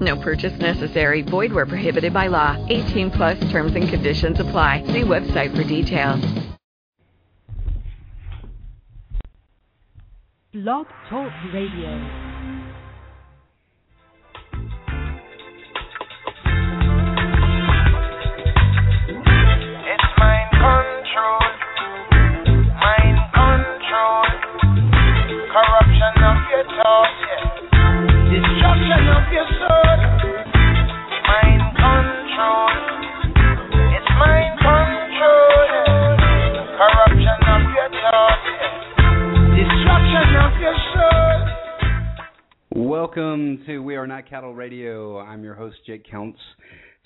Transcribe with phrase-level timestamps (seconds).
[0.00, 1.22] No purchase necessary.
[1.22, 2.56] Void where prohibited by law.
[2.68, 4.84] 18 plus terms and conditions apply.
[4.86, 6.24] See website for details.
[10.52, 12.28] Blog Talk Radio.
[18.98, 21.40] It's mind control,
[22.80, 24.24] mind control,
[25.52, 28.30] corruption of your thoughts, yeah.
[28.30, 29.46] destruction of your
[42.70, 45.18] Welcome to We Are Not Cattle Radio.
[45.18, 46.38] I'm your host, Jake Counts,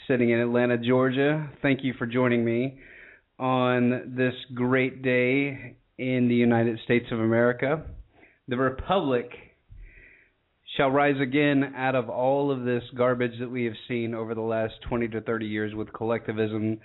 [0.06, 1.50] sitting in Atlanta, Georgia.
[1.62, 2.78] Thank you for joining me
[3.39, 7.84] on this great day in the United States of America.
[8.48, 9.30] The Republic
[10.76, 14.40] shall rise again out of all of this garbage that we have seen over the
[14.40, 16.78] last 20 to 30 years with collectivism,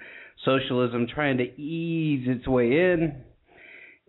[0.44, 3.24] socialism trying to ease its way in.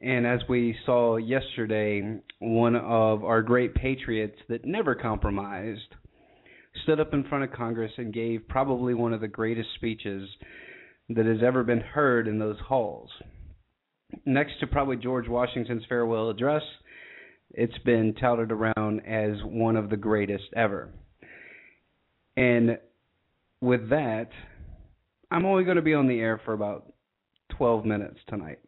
[0.00, 5.94] And as we saw yesterday, one of our great patriots that never compromised
[6.82, 10.28] stood up in front of Congress and gave probably one of the greatest speeches
[11.08, 13.10] that has ever been heard in those halls.
[14.24, 16.62] Next to probably George Washington's farewell address,
[17.50, 20.90] it's been touted around as one of the greatest ever.
[22.36, 22.78] And
[23.60, 24.28] with that,
[25.30, 26.92] I'm only going to be on the air for about
[27.56, 28.58] 12 minutes tonight.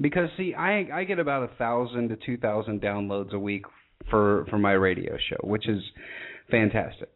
[0.00, 3.66] Because see, I I get about a thousand to two thousand downloads a week
[4.08, 5.82] for for my radio show, which is
[6.50, 7.10] fantastic.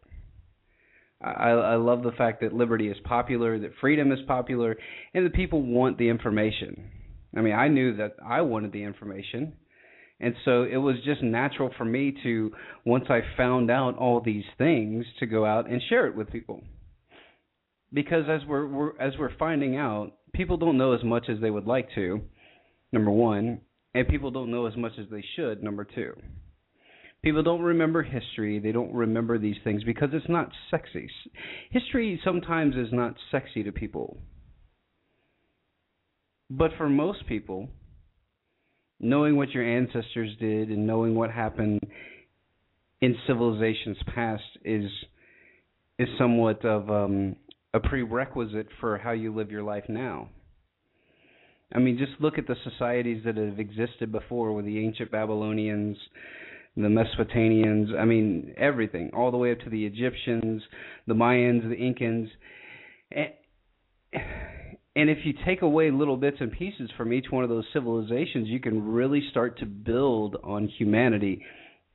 [1.23, 4.77] I, I love the fact that liberty is popular, that freedom is popular,
[5.15, 6.91] and that people want the information.
[7.35, 9.55] I mean, I knew that I wanted the information,
[10.21, 12.53] and so it was just natural for me to,
[12.85, 16.63] once I found out all these things, to go out and share it with people.
[17.93, 21.51] Because as we're, we're as we're finding out, people don't know as much as they
[21.51, 22.21] would like to.
[22.93, 23.61] Number one,
[23.95, 25.63] and people don't know as much as they should.
[25.63, 26.15] Number two.
[27.23, 28.59] People don't remember history.
[28.59, 31.09] They don't remember these things because it's not sexy.
[31.71, 34.19] History sometimes is not sexy to people.
[36.51, 37.71] But for most people,
[39.01, 41.81] knowing what your ancestors did and knowing what happened
[43.01, 44.91] in civilizations past is
[45.99, 47.37] is somewhat of um,
[47.73, 50.29] a prerequisite for how you live your life now.
[51.73, 55.97] I mean, just look at the societies that have existed before with the ancient Babylonians,
[56.77, 60.63] the Mesopotamians, I mean, everything, all the way up to the Egyptians,
[61.07, 62.29] the Mayans, the Incans.
[63.13, 63.31] And
[65.11, 68.61] if you take away little bits and pieces from each one of those civilizations, you
[68.61, 71.45] can really start to build on humanity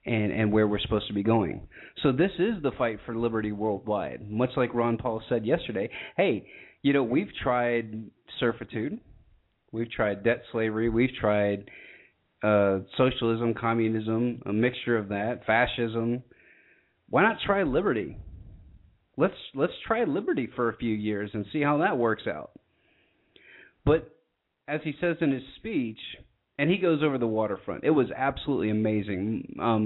[0.05, 1.67] and, and where we're supposed to be going.
[2.03, 4.29] So this is the fight for liberty worldwide.
[4.29, 6.45] Much like Ron Paul said yesterday, hey,
[6.81, 8.99] you know, we've tried servitude,
[9.71, 11.69] we've tried debt slavery, we've tried
[12.43, 16.23] uh, socialism, communism, a mixture of that, fascism.
[17.09, 18.17] Why not try liberty?
[19.17, 22.51] Let's let's try liberty for a few years and see how that works out.
[23.85, 24.15] But
[24.67, 25.99] as he says in his speech,
[26.59, 27.85] and he goes over the waterfront.
[27.85, 29.55] It was absolutely amazing.
[29.61, 29.85] Um,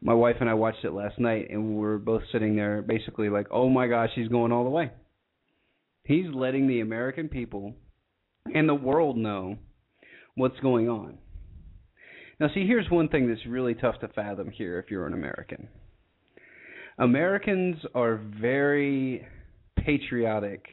[0.00, 3.28] my wife and I watched it last night, and we were both sitting there, basically
[3.28, 4.92] like, "Oh my gosh, he's going all the way."
[6.04, 7.74] He's letting the American people
[8.54, 9.58] and the world know
[10.36, 11.18] what's going on.
[12.38, 15.68] Now, see, here's one thing that's really tough to fathom here if you're an American.
[16.96, 19.26] Americans are very
[19.76, 20.64] patriotic,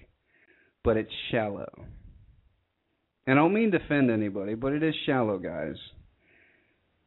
[0.83, 1.85] but it's shallow.
[3.27, 5.75] And I don't mean to offend anybody, but it is shallow, guys.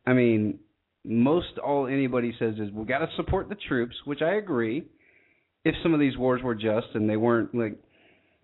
[0.06, 0.58] I mean,
[1.04, 4.84] most all anybody says is we got to support the troops, which I agree.
[5.64, 7.78] If some of these wars were just and they weren't like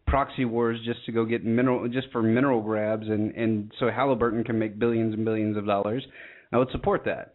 [0.07, 4.45] proxy wars just to go get mineral just for mineral grabs and and so Halliburton
[4.45, 6.05] can make billions and billions of dollars,
[6.53, 7.35] I would support that.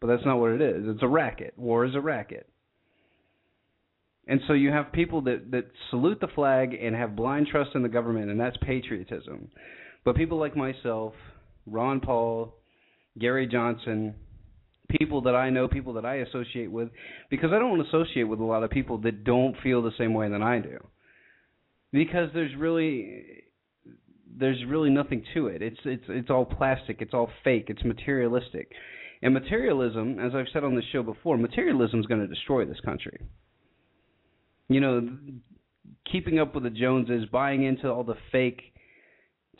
[0.00, 0.84] But that's not what it is.
[0.86, 1.54] It's a racket.
[1.56, 2.49] War is a racket.
[4.26, 7.82] And so you have people that that salute the flag and have blind trust in
[7.82, 9.50] the government and that's patriotism.
[10.04, 11.14] But people like myself,
[11.66, 12.54] Ron Paul,
[13.18, 14.14] Gary Johnson,
[14.88, 16.90] people that I know, people that I associate with,
[17.30, 20.28] because I don't associate with a lot of people that don't feel the same way
[20.28, 20.78] that I do.
[21.92, 23.24] Because there's really
[24.38, 25.60] there's really nothing to it.
[25.60, 26.98] It's it's it's all plastic.
[27.00, 27.66] It's all fake.
[27.68, 28.70] It's materialistic.
[29.22, 32.80] And materialism, as I've said on this show before, materialism is going to destroy this
[32.80, 33.18] country.
[34.70, 35.08] You know,
[36.10, 38.62] keeping up with the Joneses, buying into all the fake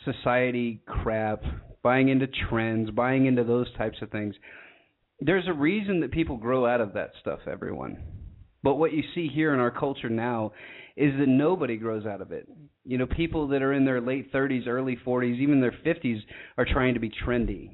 [0.05, 1.43] society crap,
[1.83, 4.33] buying into trends, buying into those types of things.
[5.19, 8.01] There's a reason that people grow out of that stuff, everyone.
[8.63, 10.53] But what you see here in our culture now
[10.95, 12.47] is that nobody grows out of it.
[12.85, 16.19] You know, people that are in their late 30s, early 40s, even their 50s
[16.57, 17.71] are trying to be trendy.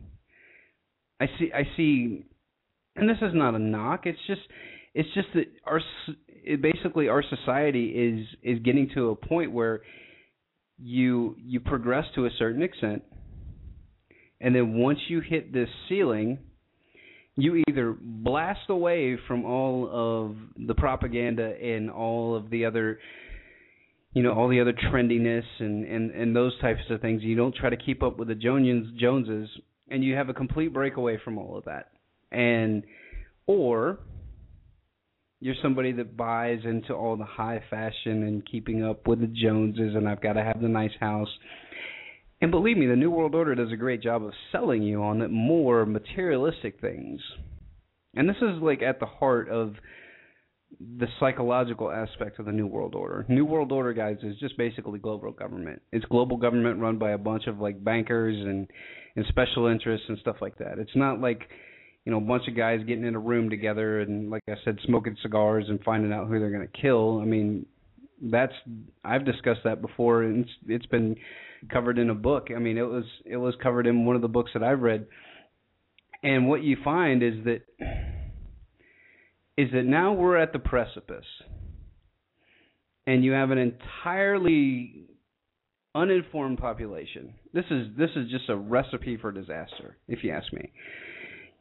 [1.19, 2.25] I see I see
[2.95, 4.05] and this is not a knock.
[4.05, 4.41] It's just
[4.93, 5.79] it's just that our
[6.47, 9.81] it basically our society is is getting to a point where
[10.77, 13.03] you you progress to a certain extent
[14.39, 16.37] and then once you hit this ceiling
[17.35, 20.35] you either blast away from all of
[20.67, 22.99] the propaganda and all of the other
[24.13, 27.21] you know all the other trendiness and and and those types of things.
[27.21, 29.49] You don't try to keep up with the Joneses Joneses
[29.89, 31.91] and you have a complete breakaway from all of that.
[32.31, 32.83] And
[33.45, 33.99] or
[35.39, 39.95] you're somebody that buys into all the high fashion and keeping up with the Joneses
[39.95, 41.29] and I've got to have the nice house
[42.41, 45.19] and believe me, the New World Order does a great job of selling you on
[45.19, 47.19] the more materialistic things.
[48.15, 49.73] And this is like at the heart of
[50.79, 53.25] the psychological aspect of the New World Order.
[53.27, 55.81] New World Order, guys, is just basically global government.
[55.91, 58.67] It's global government run by a bunch of like bankers and
[59.15, 60.77] and special interests and stuff like that.
[60.77, 61.41] It's not like
[62.07, 64.77] you know a bunch of guys getting in a room together and like I said,
[64.85, 67.19] smoking cigars and finding out who they're going to kill.
[67.19, 67.65] I mean,
[68.21, 68.53] that's
[69.03, 71.17] I've discussed that before, and it's, it's been
[71.69, 72.47] covered in a book.
[72.55, 75.05] I mean, it was it was covered in one of the books that I've read.
[76.23, 77.63] And what you find is that
[79.57, 81.25] is that now we're at the precipice,
[83.05, 85.07] and you have an entirely
[85.93, 87.33] uninformed population.
[87.53, 90.71] This is this is just a recipe for disaster, if you ask me.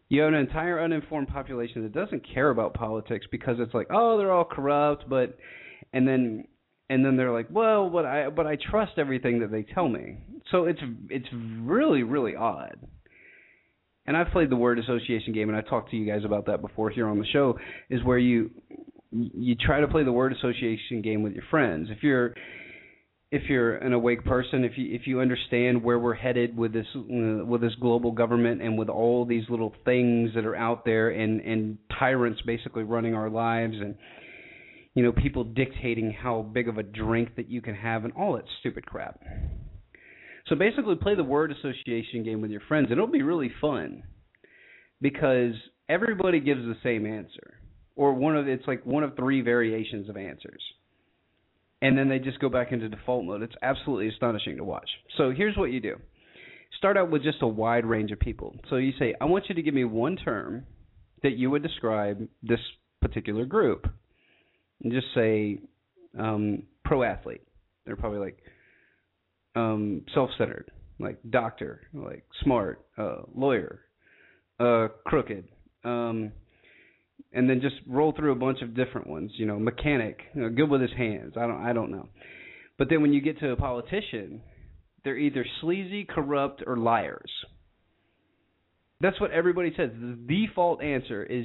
[0.09, 4.17] You have an entire uninformed population that doesn't care about politics because it's like, oh,
[4.19, 5.37] they're all corrupt, but
[5.93, 6.45] and then
[6.89, 10.19] and then they're like, well, but I but I trust everything that they tell me.
[10.51, 10.81] So it's
[11.11, 12.79] it's really really odd.
[14.07, 16.61] And I've played the word association game, and I've talked to you guys about that
[16.61, 17.59] before here on the show.
[17.91, 18.51] Is where you
[19.11, 21.89] you try to play the word association game with your friends.
[21.91, 22.35] If you're
[23.31, 26.87] if you're an awake person, if you if you understand where we're headed with this
[26.95, 31.11] uh, with this global government and with all these little things that are out there
[31.11, 33.97] and and tyrants basically running our lives and
[34.97, 38.33] you know, people dictating how big of a drink that you can have and all
[38.35, 39.21] that stupid crap.
[40.47, 44.05] So basically play the word association game with your friends and it'll be really fun
[45.03, 45.53] because
[45.91, 47.61] everybody gives the same answer
[47.95, 50.63] or one of it's like one of three variations of answers.
[51.87, 53.43] And then they just go back into default mode.
[53.43, 54.89] It's absolutely astonishing to watch.
[55.17, 55.97] So here's what you do.
[56.79, 58.57] Start out with just a wide range of people.
[58.69, 60.67] So you say, I want you to give me one term
[61.23, 62.59] that you would describe this
[63.01, 63.87] particular group
[64.83, 65.61] and just say
[66.19, 67.43] um, pro athlete.
[67.85, 68.39] They're probably like
[69.55, 73.81] um, self-centered, like doctor, like smart, uh, lawyer,
[74.59, 75.45] uh, crooked,
[75.85, 76.33] um,
[77.37, 79.31] and then just roll through a bunch of different ones.
[79.37, 81.35] You know, mechanic, you know, good with his hands.
[81.37, 82.09] I don't, I don't know.
[82.79, 84.41] But then when you get to a politician,
[85.05, 87.31] they're either sleazy, corrupt, or liars.
[89.03, 89.91] That's what everybody says.
[89.93, 91.45] The default answer is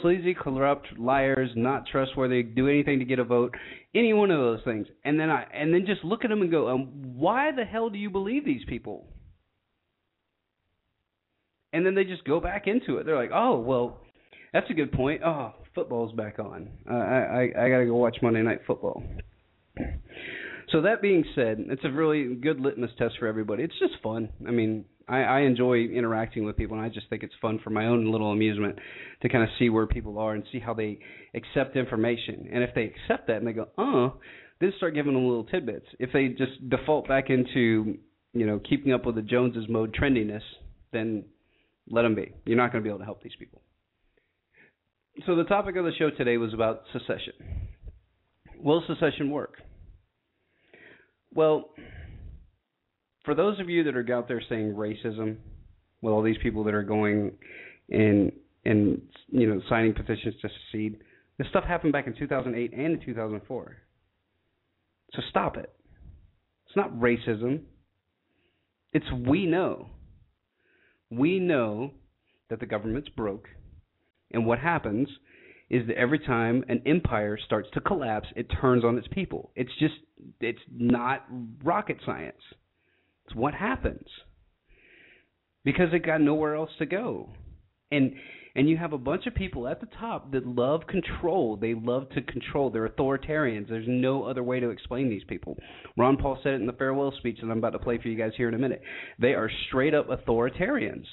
[0.00, 3.52] sleazy, corrupt, liars, not trustworthy, do anything to get a vote,
[3.92, 4.86] any one of those things.
[5.04, 7.90] And then I and then just look at them and go, um, why the hell
[7.90, 9.08] do you believe these people?
[11.72, 13.06] And then they just go back into it.
[13.06, 13.98] They're like, oh well,
[14.52, 15.22] that's a good point.
[15.24, 16.70] Oh, football's back on.
[16.88, 17.18] Uh, I
[17.56, 19.02] I, I got to go watch Monday Night Football.
[20.70, 23.62] So that being said, it's a really good litmus test for everybody.
[23.62, 24.30] It's just fun.
[24.46, 27.70] I mean, I, I enjoy interacting with people, and I just think it's fun for
[27.70, 28.78] my own little amusement
[29.20, 30.98] to kind of see where people are and see how they
[31.34, 32.48] accept information.
[32.52, 34.14] And if they accept that and they go, oh,
[34.60, 35.86] then start giving them little tidbits.
[35.98, 37.98] If they just default back into,
[38.32, 40.42] you know, keeping up with the Joneses mode trendiness,
[40.92, 41.24] then
[41.88, 42.32] let them be.
[42.46, 43.61] You're not going to be able to help these people.
[45.26, 47.34] So the topic of the show today was about secession.
[48.58, 49.54] Will secession work?
[51.34, 51.70] Well,
[53.24, 55.36] for those of you that are out there saying racism,
[56.02, 57.32] with all these people that are going
[57.88, 58.32] and
[58.64, 60.98] and you know signing petitions to secede,
[61.38, 63.76] this stuff happened back in 2008 and in 2004.
[65.14, 65.72] So stop it.
[66.66, 67.60] It's not racism.
[68.92, 69.90] It's we know.
[71.10, 71.92] We know
[72.50, 73.48] that the government's broke,
[74.32, 75.08] and what happens
[75.70, 79.50] is that every time an empire starts to collapse, it turns on its people.
[79.56, 79.94] It's just
[80.40, 81.26] it's not
[81.64, 82.36] rocket science.
[83.24, 84.06] It's what happens
[85.64, 87.30] because it got nowhere else to go,
[87.90, 88.12] and
[88.54, 91.56] and you have a bunch of people at the top that love control.
[91.56, 92.70] They love to control.
[92.70, 93.68] They're authoritarians.
[93.68, 95.56] There's no other way to explain these people.
[95.96, 98.18] Ron Paul said it in the farewell speech that I'm about to play for you
[98.18, 98.82] guys here in a minute.
[99.18, 101.06] They are straight up authoritarians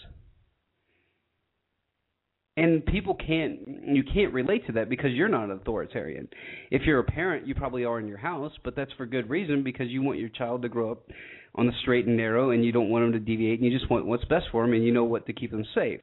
[2.60, 6.28] and people can't you can't relate to that because you're not an authoritarian.
[6.72, 9.64] If you're a parent you probably are in your house but that's for good reason
[9.64, 11.08] because you want your child to grow up
[11.56, 13.90] on the straight and narrow and you don't want them to deviate and you just
[13.90, 16.02] want what's best for them and you know what to keep them safe.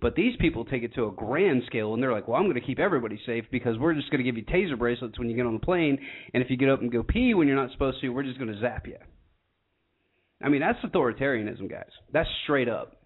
[0.00, 2.54] But these people take it to a grand scale and they're like well i'm going
[2.54, 5.36] to keep everybody safe because we're just going to give you taser bracelets when you
[5.36, 5.98] get on the plane
[6.32, 8.38] and if you get up and go pee when you're not supposed to we're just
[8.38, 8.96] going to zap you
[10.42, 11.90] i mean that's authoritarianism guys.
[12.12, 12.97] That's straight up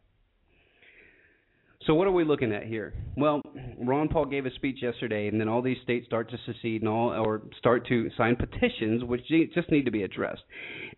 [1.86, 2.94] so what are we looking at here?
[3.16, 3.42] Well,
[3.78, 6.88] Ron Paul gave a speech yesterday, and then all these states start to secede and
[6.88, 9.22] all, or start to sign petitions, which
[9.54, 10.42] just need to be addressed.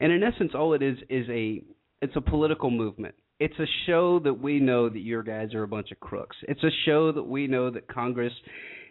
[0.01, 1.63] And in essence, all it is is a
[2.03, 3.15] it's a political movement.
[3.41, 6.37] It's a show that we know that your guys are a bunch of crooks.
[6.43, 8.33] It's a show that we know that Congress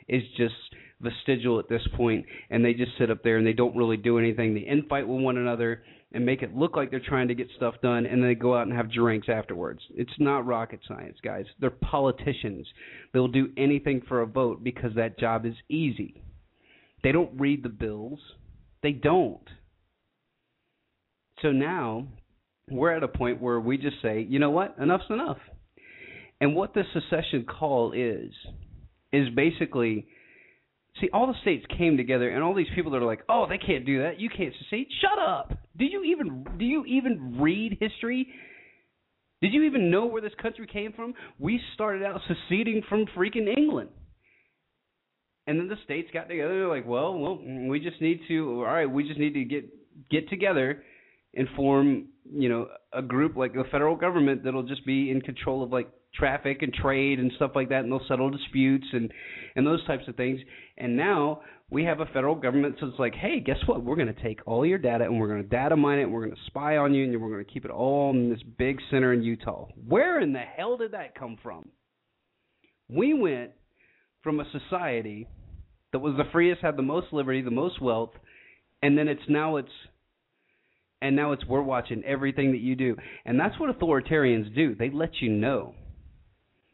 [0.08, 0.56] is just
[1.00, 4.18] vestigial at this point, and they just sit up there and they don't really do
[4.18, 4.54] anything.
[4.54, 5.84] They infight with one another
[6.14, 8.56] and make it look like they're trying to get stuff done and then they go
[8.56, 9.82] out and have drinks afterwards.
[9.96, 11.46] It's not rocket science, guys.
[11.60, 12.68] They're politicians.
[13.14, 16.22] They'll do anything for a vote because that job is easy.
[17.04, 18.20] They don't read the bills.
[18.84, 19.48] They don't.
[21.42, 22.08] So now
[22.70, 24.78] we're at a point where we just say, you know what?
[24.80, 25.38] Enough's enough.
[26.40, 28.32] And what the secession call is
[29.12, 30.08] is basically
[31.02, 33.58] See, all the states came together, and all these people that are like, "Oh, they
[33.58, 34.20] can't do that.
[34.20, 35.58] You can't secede." Shut up.
[35.76, 38.28] Do you even do you even read history?
[39.42, 41.16] Did you even know where this country came from?
[41.40, 43.90] We started out seceding from freaking England,
[45.48, 46.60] and then the states got together.
[46.60, 48.60] They're like, "Well, well, we just need to.
[48.60, 49.66] All right, we just need to get
[50.10, 50.84] get together
[51.36, 55.64] and form, you know, a group like the federal government that'll just be in control
[55.64, 59.12] of like traffic and trade and stuff like that, and they'll settle disputes and
[59.56, 60.40] and those types of things.
[60.78, 63.84] And now we have a federal government that's like, hey, guess what?
[63.84, 66.14] We're going to take all your data and we're going to data mine it and
[66.14, 68.44] we're going to spy on you and we're going to keep it all in this
[68.58, 69.68] big center in Utah.
[69.88, 71.70] Where in the hell did that come from?
[72.90, 73.52] We went
[74.22, 75.28] from a society
[75.94, 78.12] that was the freest, had the most liberty, the most wealth,
[78.84, 79.70] and then it's now it's
[81.04, 82.96] and now it's we're watching everything that you do.
[83.26, 84.74] And that's what authoritarians do.
[84.74, 85.76] They let you know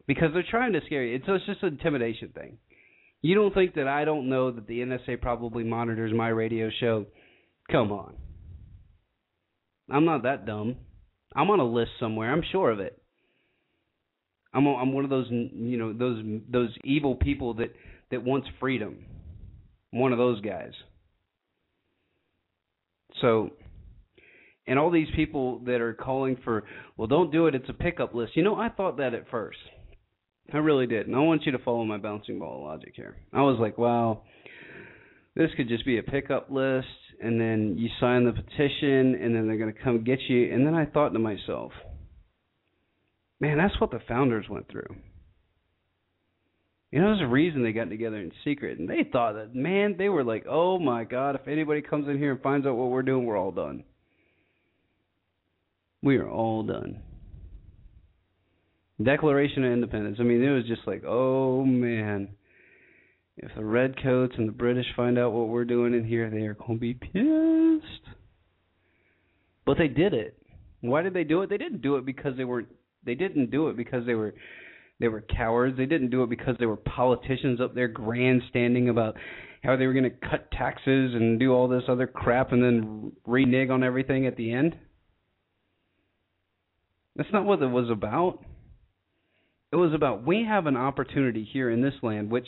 [0.08, 1.16] because they're trying to scare you.
[1.16, 2.60] It's, it's just an intimidation thing.
[3.22, 7.08] You don't think that I don't know that the NSA probably monitors my radio show?
[7.72, 8.16] Come on.
[9.92, 10.78] I'm not that dumb.
[11.36, 12.32] I'm on a list somewhere.
[12.32, 13.02] I'm sure of it.
[14.54, 17.74] I'm a, I'm one of those you know those those evil people that
[18.10, 19.06] that wants freedom.
[19.94, 20.72] I'm one of those guys.
[23.22, 23.52] So,
[24.70, 26.64] and all these people that are calling for,
[26.96, 27.56] well, don't do it.
[27.56, 28.38] It's a pickup list.
[28.38, 29.58] You know, I thought that at first.
[30.54, 31.08] I really did.
[31.08, 33.18] And I want you to follow my bouncing ball logic here.
[33.34, 34.22] I was like, wow,
[35.36, 36.88] this could just be a pickup list,
[37.22, 40.54] and then you sign the petition, and then they're going to come get you.
[40.54, 41.72] And then I thought to myself,
[43.40, 44.96] man, that's what the founders went through.
[46.92, 49.96] You know, there's a reason they got together in secret, and they thought that, man,
[49.98, 52.90] they were like, oh my God, if anybody comes in here and finds out what
[52.90, 53.84] we're doing, we're all done.
[56.02, 57.02] We are all done.
[59.02, 60.18] Declaration of Independence.
[60.20, 62.30] I mean, it was just like, oh man,
[63.38, 66.54] if the redcoats and the British find out what we're doing in here, they are
[66.54, 68.16] going to be pissed.
[69.66, 70.38] But they did it.
[70.82, 71.50] Why did they do it?
[71.50, 72.66] They didn't do it because they were.
[73.06, 74.34] They didn't do it because they were.
[75.00, 75.78] They were cowards.
[75.78, 79.16] They didn't do it because they were politicians up there grandstanding about
[79.64, 83.12] how they were going to cut taxes and do all this other crap and then
[83.26, 84.76] renege on everything at the end.
[87.20, 88.40] That's not what it was about.
[89.74, 92.48] It was about we have an opportunity here in this land, which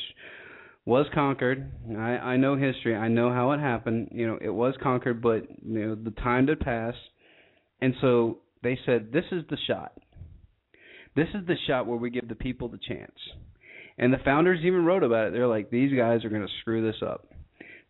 [0.86, 1.70] was conquered.
[1.90, 2.96] I, I know history.
[2.96, 4.08] I know how it happened.
[4.14, 6.94] You know, it was conquered, but you know the time did pass,
[7.82, 9.92] and so they said, "This is the shot.
[11.18, 13.12] This is the shot where we give the people the chance."
[13.98, 15.34] And the founders even wrote about it.
[15.34, 17.28] They're like, "These guys are going to screw this up."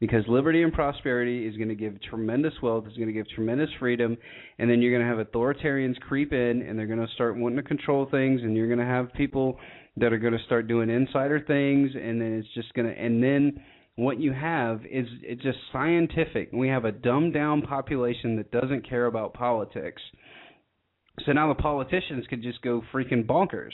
[0.01, 3.69] Because liberty and prosperity is going to give tremendous wealth, is going to give tremendous
[3.79, 4.17] freedom,
[4.57, 7.57] and then you're going to have authoritarians creep in and they're going to start wanting
[7.57, 9.57] to control things, and you're going to have people
[9.97, 13.23] that are going to start doing insider things, and then it's just going to, and
[13.23, 13.63] then
[13.95, 16.49] what you have is it's just scientific.
[16.51, 20.01] We have a dumbed down population that doesn't care about politics.
[21.25, 23.73] So now the politicians could just go freaking bonkers.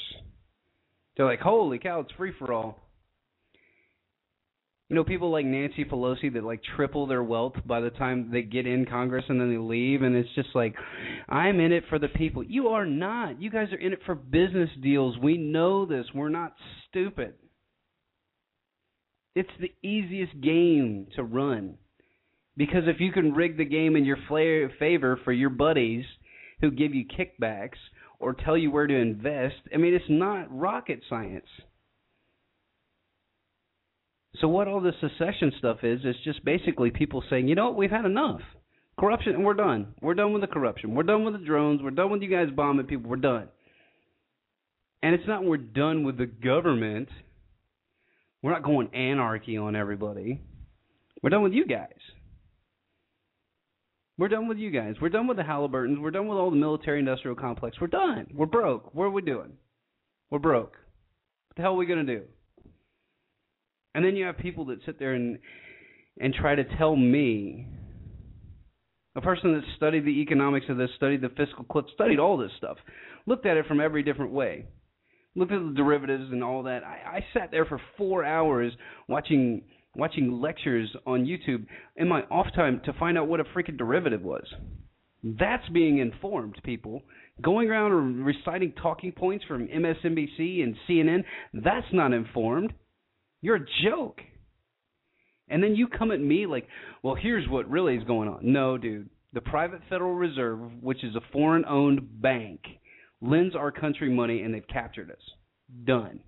[1.16, 2.87] They're like, holy cow, it's free for all
[4.90, 8.42] You know, people like Nancy Pelosi that like triple their wealth by the time they
[8.42, 10.76] get in Congress and then they leave, and it's just like,
[11.28, 12.42] I'm in it for the people.
[12.42, 13.42] You are not.
[13.42, 15.18] You guys are in it for business deals.
[15.18, 16.06] We know this.
[16.16, 16.54] We're not
[16.90, 17.34] stupid.
[19.36, 21.76] It's the easiest game to run.
[22.56, 24.18] Because if you can rig the game in your
[24.80, 26.06] favor for your buddies
[26.62, 27.78] who give you kickbacks
[28.20, 31.46] or tell you where to invest, I mean, it's not rocket science.
[34.36, 37.78] So what all this secession stuff is is just basically people saying, you know what,
[37.78, 38.42] we've had enough.
[39.00, 39.94] Corruption and we're done.
[40.02, 40.96] We're done with the corruption.
[40.96, 41.82] We're done with the drones.
[41.82, 43.10] We're done with you guys bombing people.
[43.10, 43.48] We're done.
[45.04, 47.10] And it's not we're done with the government.
[48.42, 50.42] We're not going anarchy on everybody.
[51.22, 51.90] We're done with you guys.
[54.18, 54.96] We're done with you guys.
[55.00, 56.00] We're done with the Halliburtons.
[56.00, 57.78] We're done with all the military industrial complex.
[57.80, 58.28] We're done.
[58.34, 58.94] We're broke.
[58.96, 59.54] What are we doing?
[60.32, 60.72] We're broke.
[60.72, 62.24] What the hell are we going to do?
[63.98, 65.40] And then you have people that sit there and
[66.20, 67.66] and try to tell me
[69.16, 72.52] a person that studied the economics of this, studied the fiscal cliff, studied all this
[72.60, 72.78] stuff,
[73.26, 74.66] looked at it from every different way,
[75.36, 76.84] looked at the derivatives and all that.
[76.84, 78.72] I, I sat there for four hours
[79.08, 79.64] watching
[79.96, 84.22] watching lectures on YouTube in my off time to find out what a freaking derivative
[84.22, 84.46] was.
[85.24, 87.02] That's being informed, people.
[87.42, 92.74] Going around reciting talking points from MSNBC and CNN, that's not informed.
[93.42, 94.20] You're a joke.
[95.50, 96.68] And then you come at me like,
[97.04, 98.40] well, here's what really is going on.
[98.42, 99.10] No, dude.
[99.34, 102.62] The private Federal Reserve, which is a foreign owned bank,
[103.22, 105.22] lends our country money and they've captured us.
[105.86, 106.20] Done.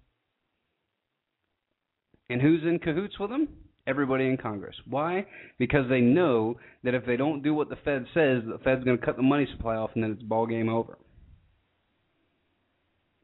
[2.29, 3.47] And who's in cahoots with them?
[3.87, 4.75] Everybody in Congress.
[4.85, 5.25] Why?
[5.57, 8.99] Because they know that if they don't do what the Fed says, the Fed's going
[8.99, 10.99] to cut the money supply off, and then it's ball game over.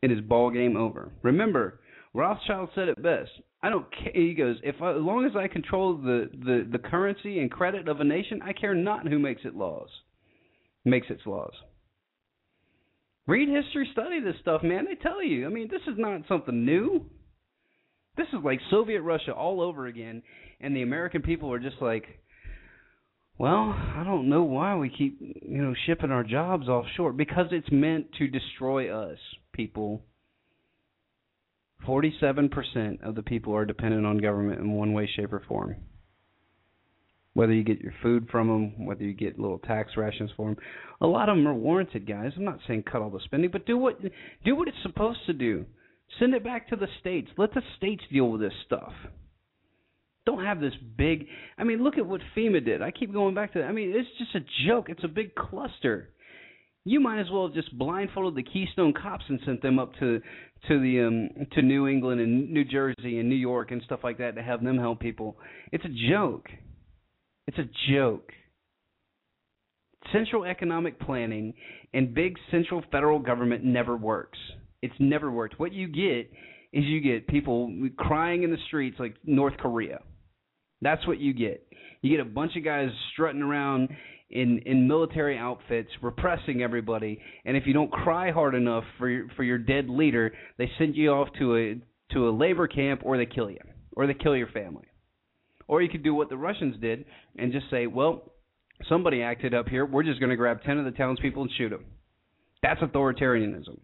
[0.02, 1.12] It is ball game over.
[1.22, 1.80] Remember,
[2.16, 3.30] Rothschild said it best.
[3.62, 4.14] I don't care.
[4.14, 7.90] He goes, if I, as long as I control the, the the currency and credit
[7.90, 9.90] of a nation, I care not who makes it laws.
[10.86, 11.54] Makes its laws.
[13.28, 14.86] Read history, study this stuff, man.
[14.86, 15.46] They tell you.
[15.46, 17.06] I mean, this is not something new.
[18.16, 20.24] This is like Soviet Russia all over again,
[20.62, 22.06] and the American people are just like,
[23.38, 27.70] well, I don't know why we keep, you know, shipping our jobs offshore because it's
[27.72, 29.18] meant to destroy us,
[29.52, 30.06] people.
[31.86, 35.76] 47% of the people are dependent on government in one way, shape, or form.
[37.34, 40.58] Whether you get your food from them, whether you get little tax rations for them,
[41.02, 42.32] a lot of them are warranted, guys.
[42.38, 44.00] I'm not saying cut all the spending, but do what
[44.46, 45.66] do what it's supposed to do.
[46.20, 47.30] Send it back to the states.
[47.38, 48.94] Let the states deal with this stuff.
[50.26, 51.28] Don't have this big.
[51.58, 52.82] I mean, look at what FEMA did.
[52.82, 53.66] I keep going back to that.
[53.66, 54.86] I mean, it's just a joke.
[54.90, 56.10] It's a big cluster.
[56.88, 60.22] You might as well have just blindfolded the Keystone Cops and sent them up to
[60.68, 64.20] to the um to New England and New Jersey and New York and stuff like
[64.20, 65.36] that to have them help people.
[65.72, 66.48] It's a joke.
[67.48, 68.30] It's a joke.
[70.14, 71.56] Central economic planning
[71.94, 74.38] and big central federal government never works.
[74.84, 75.60] It's never worked.
[75.60, 76.32] What you get
[76.72, 80.02] is you get people crying in the streets like North Korea.
[80.82, 81.66] That's what you get.
[82.02, 83.90] You get a bunch of guys strutting around
[84.30, 89.28] in in military outfits, repressing everybody, and if you don't cry hard enough for your,
[89.36, 93.18] for your dead leader, they send you off to a to a labor camp or
[93.18, 93.60] they kill you
[93.96, 94.86] or they kill your family.
[95.68, 97.06] Or you could do what the Russians did
[97.38, 98.34] and just say, "Well,
[98.90, 99.86] somebody acted up here.
[99.86, 101.86] We're just going to grab 10 of the townspeople and shoot them."
[102.62, 103.80] That's authoritarianism.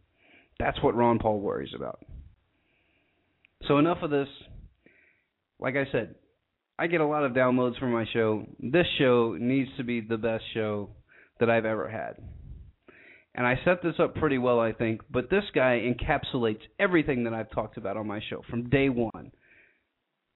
[0.60, 2.00] That's what Ron Paul worries about.
[3.68, 4.28] So enough of this.
[5.60, 6.16] Like I said,
[6.80, 8.46] I get a lot of downloads from my show.
[8.60, 10.90] This show needs to be the best show
[11.40, 12.16] that I've ever had.
[13.34, 17.34] And I set this up pretty well, I think, but this guy encapsulates everything that
[17.34, 19.32] I've talked about on my show from day one.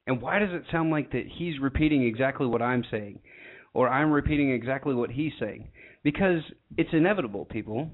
[0.07, 3.19] And why does it sound like that he's repeating exactly what I'm saying
[3.73, 5.69] or I'm repeating exactly what he's saying?
[6.03, 6.41] Because
[6.77, 7.89] it's inevitable, people.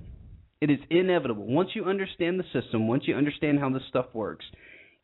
[0.60, 1.48] It is inevitable.
[1.48, 4.46] Once you understand the system, once you understand how this stuff works,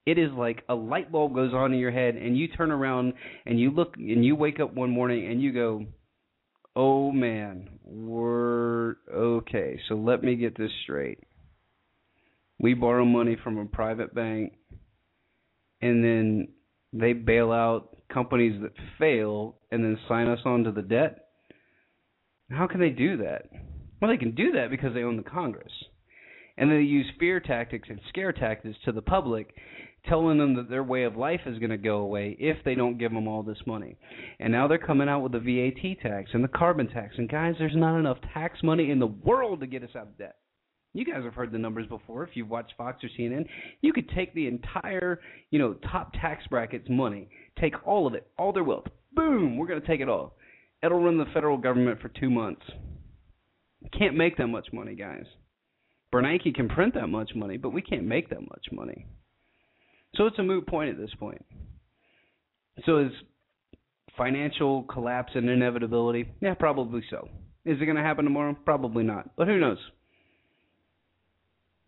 [0.08, 3.12] it is like a light bulb goes on in your head and you turn around
[3.46, 5.86] and you look and you wake up one morning and you go,
[6.78, 9.78] "Oh man, we're okay.
[9.90, 11.20] So let me get this straight.
[12.58, 14.54] We borrow money from a private bank
[15.82, 16.48] and then
[16.94, 21.26] they bail out companies that fail and then sign us on to the debt?
[22.50, 23.50] How can they do that?
[24.02, 25.74] Well, they can do that because they own the Congress.
[26.58, 29.54] And they use fear tactics and scare tactics to the public,
[30.08, 32.98] telling them that their way of life is going to go away if they don't
[32.98, 33.98] give them all this money.
[34.40, 37.16] And now they're coming out with the VAT tax and the carbon tax.
[37.18, 40.18] And guys, there's not enough tax money in the world to get us out of
[40.18, 40.38] debt.
[40.94, 43.46] You guys have heard the numbers before if you've watched Fox or CNN.
[43.82, 45.20] You could take the entire,
[45.52, 48.86] you know, top tax bracket's money, take all of it, all their wealth.
[49.14, 50.38] Boom, we're going to take it all.
[50.82, 52.64] It'll run the federal government for 2 months.
[53.98, 55.26] Can't make that much money, guys.
[56.14, 59.06] Bernanke can print that much money, but we can't make that much money.
[60.16, 61.44] So it's a moot point at this point.
[62.86, 63.12] So is
[64.18, 66.30] financial collapse an inevitability?
[66.42, 67.30] Yeah, probably so.
[67.66, 68.56] Is it going to happen tomorrow?
[68.66, 69.36] Probably not.
[69.36, 69.78] But who knows?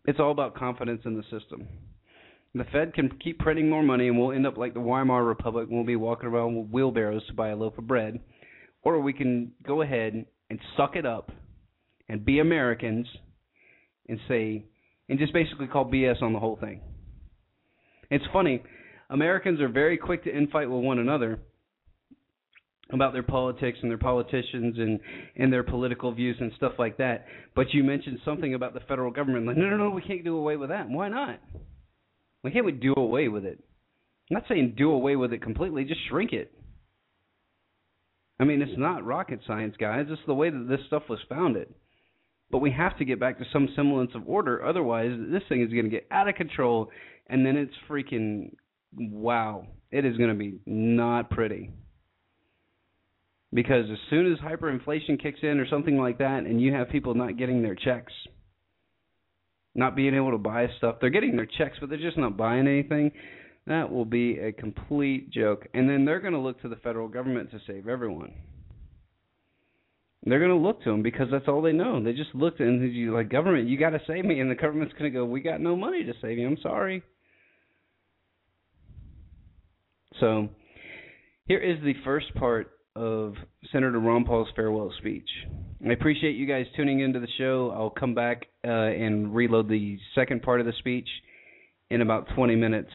[0.04, 1.66] It's all about confidence in the system.
[2.54, 5.68] The Fed can keep printing more money, and we'll end up like the Weimar Republic.
[5.68, 8.20] And we'll be walking around with wheelbarrows to buy a loaf of bread,
[8.82, 11.30] or we can go ahead and suck it up
[12.08, 13.06] and be Americans
[14.08, 14.64] and say
[15.08, 16.80] and just basically call BS on the whole thing.
[18.10, 18.62] It's funny.
[19.08, 21.40] Americans are very quick to infight with one another
[22.92, 24.98] about their politics and their politicians and
[25.36, 27.26] and their political views and stuff like that.
[27.54, 29.46] But you mentioned something about the federal government.
[29.46, 30.88] Like, no, no, no, we can't do away with that.
[30.88, 31.40] Why not?
[32.42, 33.62] Why can't we do away with it?
[34.30, 35.84] I'm not saying do away with it completely.
[35.84, 36.52] Just shrink it.
[38.38, 40.06] I mean, it's not rocket science, guys.
[40.08, 41.74] It's the way that this stuff was founded.
[42.50, 44.64] But we have to get back to some semblance of order.
[44.64, 46.90] Otherwise, this thing is going to get out of control,
[47.30, 48.52] and then it's freaking
[48.96, 49.66] wow.
[49.90, 51.70] It is going to be not pretty.
[53.52, 57.14] Because as soon as hyperinflation kicks in or something like that, and you have people
[57.14, 58.12] not getting their checks,
[59.74, 62.68] not being able to buy stuff, they're getting their checks, but they're just not buying
[62.68, 63.10] anything.
[63.66, 65.66] That will be a complete joke.
[65.74, 68.32] And then they're going to look to the federal government to save everyone.
[70.24, 72.02] They're going to look to them because that's all they know.
[72.02, 74.92] They just look and you like government, you got to save me, and the government's
[74.92, 76.46] going to go, we got no money to save you.
[76.46, 77.02] I'm sorry.
[80.18, 80.48] So,
[81.46, 83.34] here is the first part of
[83.72, 85.28] Senator Ron Paul's farewell speech.
[85.86, 87.72] I appreciate you guys tuning into the show.
[87.74, 91.08] I'll come back uh, and reload the second part of the speech
[91.90, 92.90] in about 20 minutes.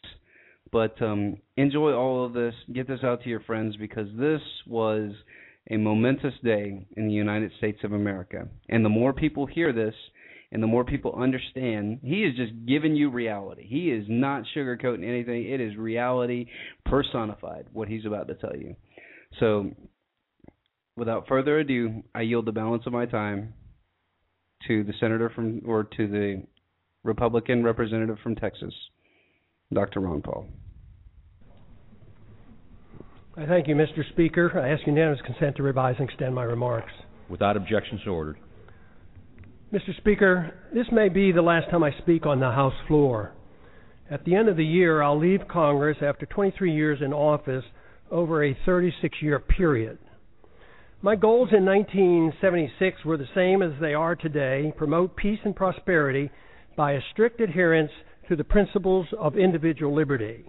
[0.72, 2.54] But um, enjoy all of this.
[2.72, 5.12] Get this out to your friends because this was
[5.70, 8.46] a momentous day in the United States of America.
[8.68, 9.94] And the more people hear this,
[10.52, 13.66] and the more people understand, he is just giving you reality.
[13.66, 15.48] He is not sugarcoating anything.
[15.48, 16.46] It is reality
[16.84, 18.76] personified, what he's about to tell you.
[19.40, 19.72] So,
[20.96, 23.54] without further ado, I yield the balance of my time
[24.68, 26.42] to the senator from, or to the
[27.04, 28.74] Republican representative from Texas,
[29.72, 30.00] Dr.
[30.00, 30.46] Ron Paul.
[33.36, 34.08] I thank you, Mr.
[34.12, 34.58] Speaker.
[34.58, 36.92] I ask unanimous consent to revise and extend my remarks.
[37.28, 38.38] Without objection, so ordered.
[39.76, 39.94] Mr.
[39.98, 43.34] Speaker, this may be the last time I speak on the House floor.
[44.10, 47.64] At the end of the year, I'll leave Congress after 23 years in office
[48.10, 49.98] over a 36 year period.
[51.02, 56.30] My goals in 1976 were the same as they are today promote peace and prosperity
[56.74, 57.92] by a strict adherence
[58.30, 60.46] to the principles of individual liberty.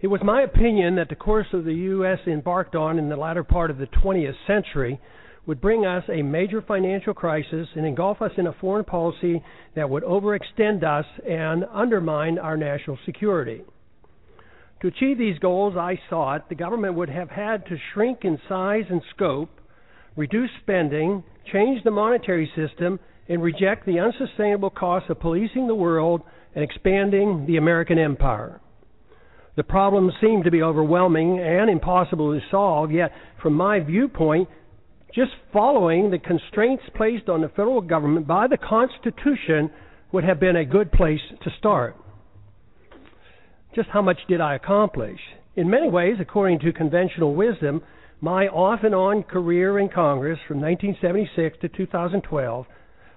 [0.00, 2.20] It was my opinion that the course of the U.S.
[2.26, 4.98] embarked on in the latter part of the 20th century
[5.46, 9.42] would bring us a major financial crisis and engulf us in a foreign policy
[9.74, 13.62] that would overextend us and undermine our national security.
[14.82, 18.84] To achieve these goals, I thought the government would have had to shrink in size
[18.90, 19.50] and scope,
[20.16, 26.22] reduce spending, change the monetary system, and reject the unsustainable costs of policing the world
[26.54, 28.60] and expanding the American empire.
[29.56, 34.48] The problems seemed to be overwhelming and impossible to solve, yet, from my viewpoint,
[35.14, 39.70] just following the constraints placed on the federal government by the Constitution
[40.12, 41.96] would have been a good place to start.
[43.74, 45.20] Just how much did I accomplish?
[45.56, 47.82] In many ways, according to conventional wisdom,
[48.20, 52.66] my off and on career in Congress from 1976 to 2012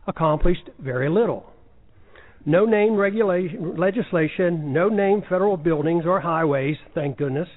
[0.08, 1.54] accomplished very little
[2.46, 7.48] no name regulation, legislation, no name federal buildings or highways, thank goodness.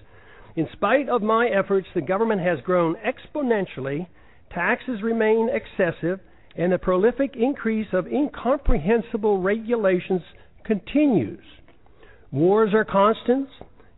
[0.56, 4.06] In spite of my efforts, the government has grown exponentially,
[4.54, 6.20] taxes remain excessive,
[6.56, 10.22] and the prolific increase of incomprehensible regulations
[10.64, 11.42] continues.
[12.30, 13.48] Wars are constant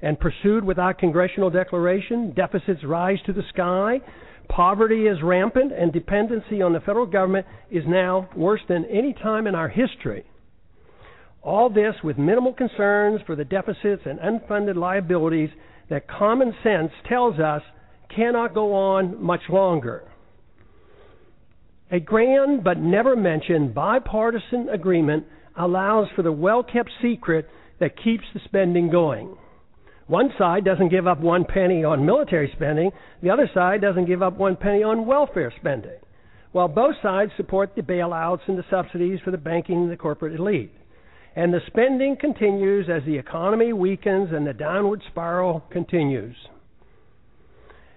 [0.02, 4.00] and pursued without congressional declaration, deficits rise to the sky,
[4.48, 9.46] poverty is rampant, and dependency on the federal government is now worse than any time
[9.46, 10.24] in our history.
[11.42, 15.50] All this with minimal concerns for the deficits and unfunded liabilities
[15.90, 17.62] that common sense tells us
[18.14, 20.04] cannot go on much longer.
[21.94, 25.26] A grand but never mentioned bipartisan agreement
[25.56, 29.36] allows for the well kept secret that keeps the spending going.
[30.08, 32.90] One side doesn't give up one penny on military spending,
[33.22, 36.00] the other side doesn't give up one penny on welfare spending.
[36.50, 40.34] while both sides support the bailouts and the subsidies for the banking and the corporate
[40.34, 40.72] elite.
[41.36, 46.34] And the spending continues as the economy weakens and the downward spiral continues.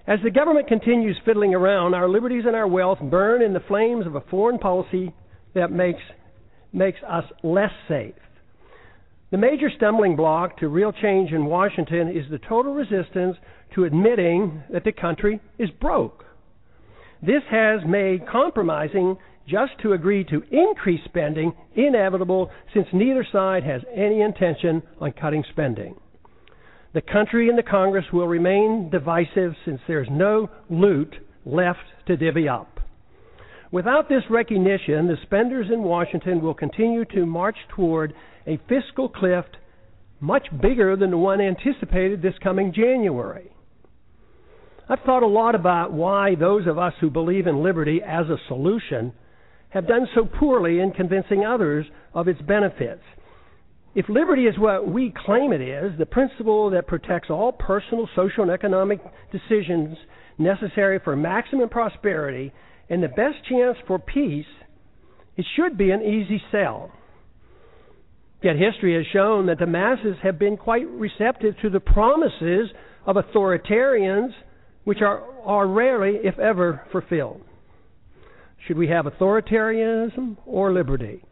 [0.08, 4.08] As the government continues fiddling around, our liberties and our wealth burn in the flames
[4.08, 5.14] of a foreign policy
[5.54, 6.00] that makes,
[6.72, 8.16] makes us less safe.
[9.32, 13.36] The major stumbling block to real change in Washington is the total resistance
[13.76, 16.24] to admitting that the country is broke.
[17.22, 23.82] This has made compromising just to agree to increase spending inevitable since neither side has
[23.94, 25.96] any intention on cutting spending.
[26.94, 32.48] The country and the Congress will remain divisive since there's no loot left to divvy
[32.48, 32.80] up.
[33.72, 38.14] Without this recognition, the spenders in Washington will continue to march toward
[38.46, 39.46] a fiscal cliff
[40.20, 43.52] much bigger than the one anticipated this coming January.
[44.90, 48.38] I've thought a lot about why those of us who believe in liberty as a
[48.48, 49.12] solution
[49.70, 53.04] have done so poorly in convincing others of its benefits.
[53.98, 58.44] If liberty is what we claim it is, the principle that protects all personal, social,
[58.44, 59.00] and economic
[59.32, 59.98] decisions
[60.38, 62.54] necessary for maximum prosperity
[62.92, 64.46] and the best chance for peace,
[65.36, 66.92] it should be an easy sell.
[68.44, 72.70] Yet history has shown that the masses have been quite receptive to the promises
[73.08, 74.30] of authoritarians,
[74.84, 77.42] which are, are rarely, if ever, fulfilled.
[78.68, 81.24] Should we have authoritarianism or liberty?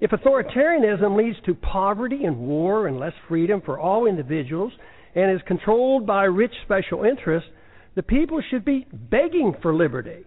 [0.00, 4.72] If authoritarianism leads to poverty and war and less freedom for all individuals
[5.14, 7.50] and is controlled by rich special interests,
[7.96, 10.24] the people should be begging for liberty.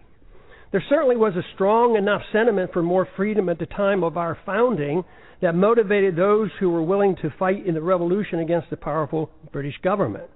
[0.70, 4.38] There certainly was a strong enough sentiment for more freedom at the time of our
[4.46, 5.04] founding
[5.40, 9.76] that motivated those who were willing to fight in the revolution against the powerful British
[9.82, 10.30] government.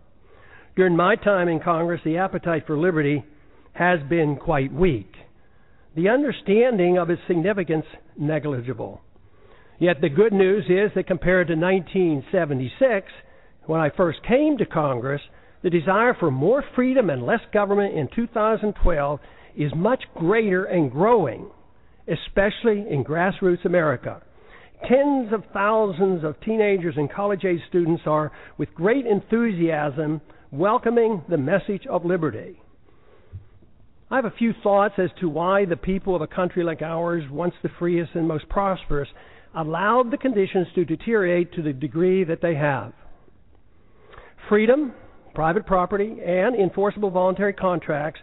[0.76, 3.24] During my time in Congress, the appetite for liberty
[3.72, 5.12] has been quite weak.
[5.96, 9.00] The understanding of its significance negligible.
[9.78, 13.06] Yet the good news is that compared to 1976,
[13.66, 15.20] when I first came to Congress,
[15.62, 19.20] the desire for more freedom and less government in 2012
[19.56, 21.50] is much greater and growing,
[22.08, 24.22] especially in grassroots America.
[24.88, 31.36] Tens of thousands of teenagers and college age students are, with great enthusiasm, welcoming the
[31.36, 32.60] message of liberty.
[34.10, 37.24] I have a few thoughts as to why the people of a country like ours,
[37.30, 39.08] once the freest and most prosperous,
[39.58, 42.92] allowed the conditions to deteriorate to the degree that they have.
[44.48, 44.94] Freedom,
[45.34, 48.20] private property, and enforceable voluntary contracts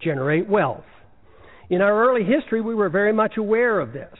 [0.00, 0.84] generate wealth.
[1.70, 4.12] In our early history, we were very much aware of this.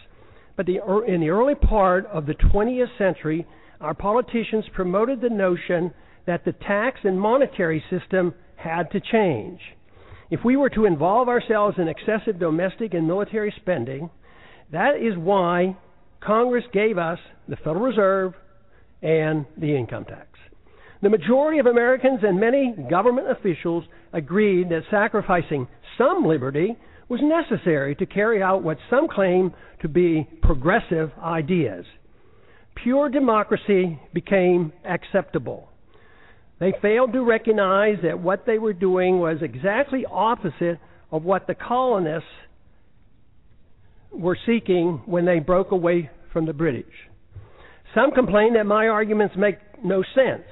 [0.56, 3.46] But the, in the early part of the 20th century,
[3.80, 5.92] our politicians promoted the notion
[6.26, 9.60] that the tax and monetary system had to change.
[10.30, 14.10] If we were to involve ourselves in excessive domestic and military spending,
[14.72, 15.76] that is why
[16.20, 18.34] Congress gave us the Federal Reserve
[19.02, 20.28] and the income tax.
[21.02, 26.76] The majority of Americans and many government officials agreed that sacrificing some liberty
[27.08, 29.52] was necessary to carry out what some claim
[29.82, 31.84] to be progressive ideas.
[32.82, 35.68] Pure democracy became acceptable.
[36.58, 40.78] They failed to recognize that what they were doing was exactly opposite
[41.10, 42.28] of what the colonists
[44.12, 46.84] were seeking when they broke away from the British.
[47.94, 50.44] Some complain that my arguments make no sense,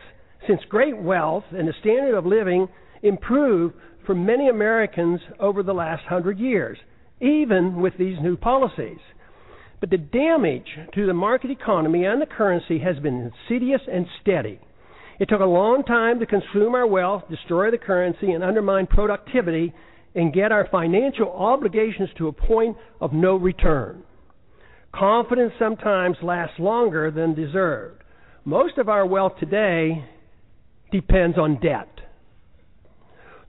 [0.47, 2.69] since great wealth and the standard of living
[3.03, 3.75] improved
[4.07, 6.79] for many Americans over the last hundred years,
[7.21, 8.99] even with these new policies.
[9.81, 14.59] But the damage to the market economy and the currency has been insidious and steady.
[15.21, 19.73] It took a long time to consume our wealth, destroy the currency, and undermine productivity,
[20.15, 24.03] and get our financial obligations to a point of no return.
[24.95, 28.03] Confidence sometimes lasts longer than deserved.
[28.45, 30.05] Most of our wealth today
[30.93, 31.89] depends on debt.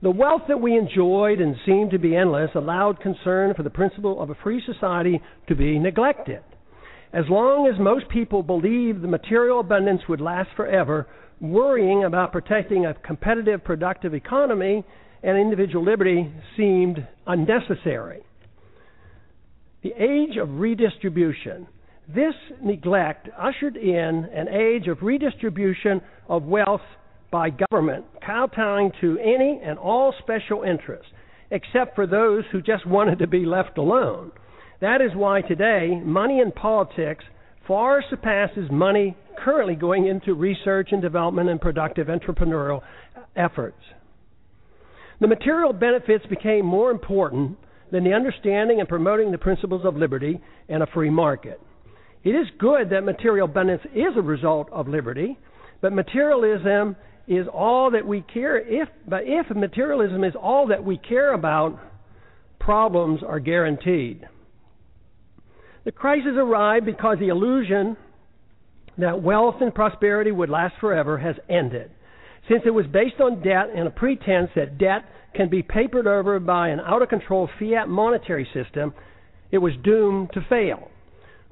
[0.02, 4.20] The wealth that we enjoyed and seemed to be endless allowed concern for the principle
[4.20, 6.42] of a free society to be neglected.
[7.12, 11.06] As long as most people believed the material abundance would last forever,
[11.40, 14.84] worrying about protecting a competitive, productive economy
[15.26, 18.22] and individual liberty seemed unnecessary.
[19.82, 21.66] The age of redistribution.
[22.08, 26.80] This neglect ushered in an age of redistribution of wealth
[27.32, 31.10] by government, kowtowing to any and all special interests,
[31.50, 34.30] except for those who just wanted to be left alone.
[34.80, 37.24] That is why today money in politics
[37.66, 42.82] far surpasses money currently going into research and development and productive entrepreneurial
[43.34, 43.82] efforts.
[45.20, 47.58] The material benefits became more important
[47.90, 51.60] than the understanding and promoting the principles of liberty and a free market.
[52.24, 55.38] It is good that material abundance is a result of liberty,
[55.80, 56.96] but materialism
[57.28, 61.78] is all that we care if but if materialism is all that we care about,
[62.58, 64.26] problems are guaranteed.
[65.84, 67.96] The crisis arrived because the illusion
[68.98, 71.90] that wealth and prosperity would last forever has ended.
[72.48, 75.04] Since it was based on debt and a pretense that debt
[75.34, 78.94] can be papered over by an out of control fiat monetary system,
[79.50, 80.88] it was doomed to fail.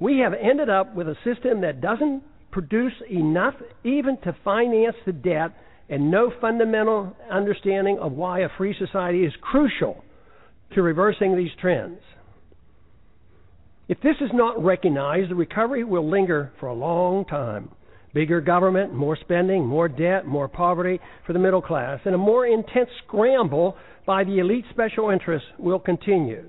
[0.00, 5.12] We have ended up with a system that doesn't produce enough even to finance the
[5.12, 5.52] debt
[5.88, 10.02] and no fundamental understanding of why a free society is crucial
[10.74, 12.00] to reversing these trends.
[13.88, 17.70] If this is not recognized, the recovery will linger for a long time.
[18.14, 22.46] Bigger government, more spending, more debt, more poverty for the middle class, and a more
[22.46, 26.48] intense scramble by the elite special interests will continue.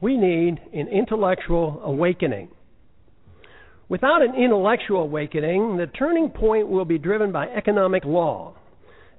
[0.00, 2.48] We need an intellectual awakening.
[3.88, 8.54] Without an intellectual awakening, the turning point will be driven by economic law.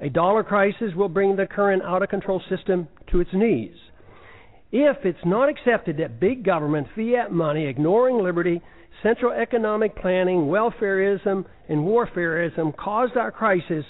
[0.01, 3.75] A dollar crisis will bring the current out of control system to its knees.
[4.71, 8.62] If it's not accepted that big government, fiat money, ignoring liberty,
[9.03, 13.86] central economic planning, welfareism, and warfareism caused our crisis,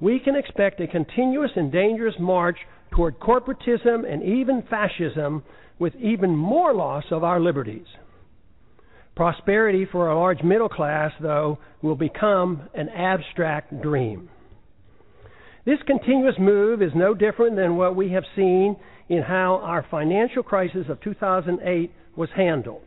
[0.00, 2.56] we can expect a continuous and dangerous march
[2.90, 5.42] toward corporatism and even fascism
[5.78, 7.86] with even more loss of our liberties.
[9.14, 14.30] Prosperity for a large middle class, though, will become an abstract dream.
[15.64, 18.76] This continuous move is no different than what we have seen
[19.08, 22.82] in how our financial crisis of 2008 was handled.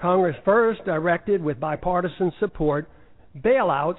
[0.00, 2.88] Congress first directed, with bipartisan support,
[3.36, 3.98] bailouts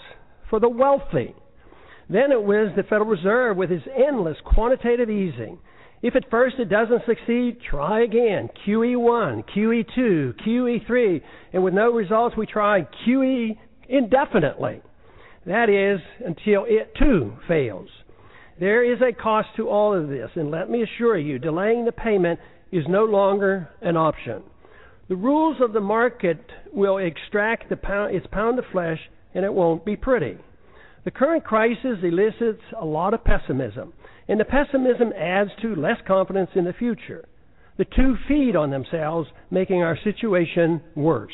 [0.49, 1.35] for the wealthy.
[2.09, 5.59] Then it was the Federal Reserve with its endless quantitative easing.
[6.01, 8.49] If at first it doesn't succeed, try again.
[8.65, 11.21] QE1, QE2, QE3,
[11.53, 13.57] and with no results, we try QE
[13.89, 14.81] indefinitely.
[15.45, 17.89] That is, until it too fails.
[18.59, 21.91] There is a cost to all of this, and let me assure you, delaying the
[21.91, 22.39] payment
[22.71, 24.43] is no longer an option.
[25.09, 26.39] The rules of the market
[26.71, 28.99] will extract pound, its pound of flesh,
[29.33, 30.37] and it won't be pretty.
[31.03, 33.93] The current crisis elicits a lot of pessimism,
[34.27, 37.25] and the pessimism adds to less confidence in the future.
[37.77, 41.33] The two feed on themselves, making our situation worse.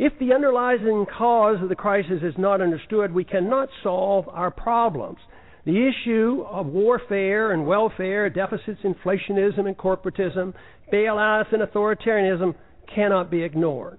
[0.00, 5.18] If the underlying cause of the crisis is not understood, we cannot solve our problems.
[5.64, 10.54] The issue of warfare and welfare, deficits, inflationism, and corporatism,
[10.92, 12.54] bailouts, and authoritarianism
[12.94, 13.98] cannot be ignored.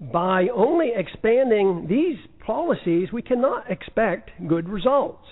[0.00, 5.26] By only expanding these policies, we cannot expect good results.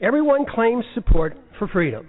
[0.00, 2.08] Everyone claims support for freedom,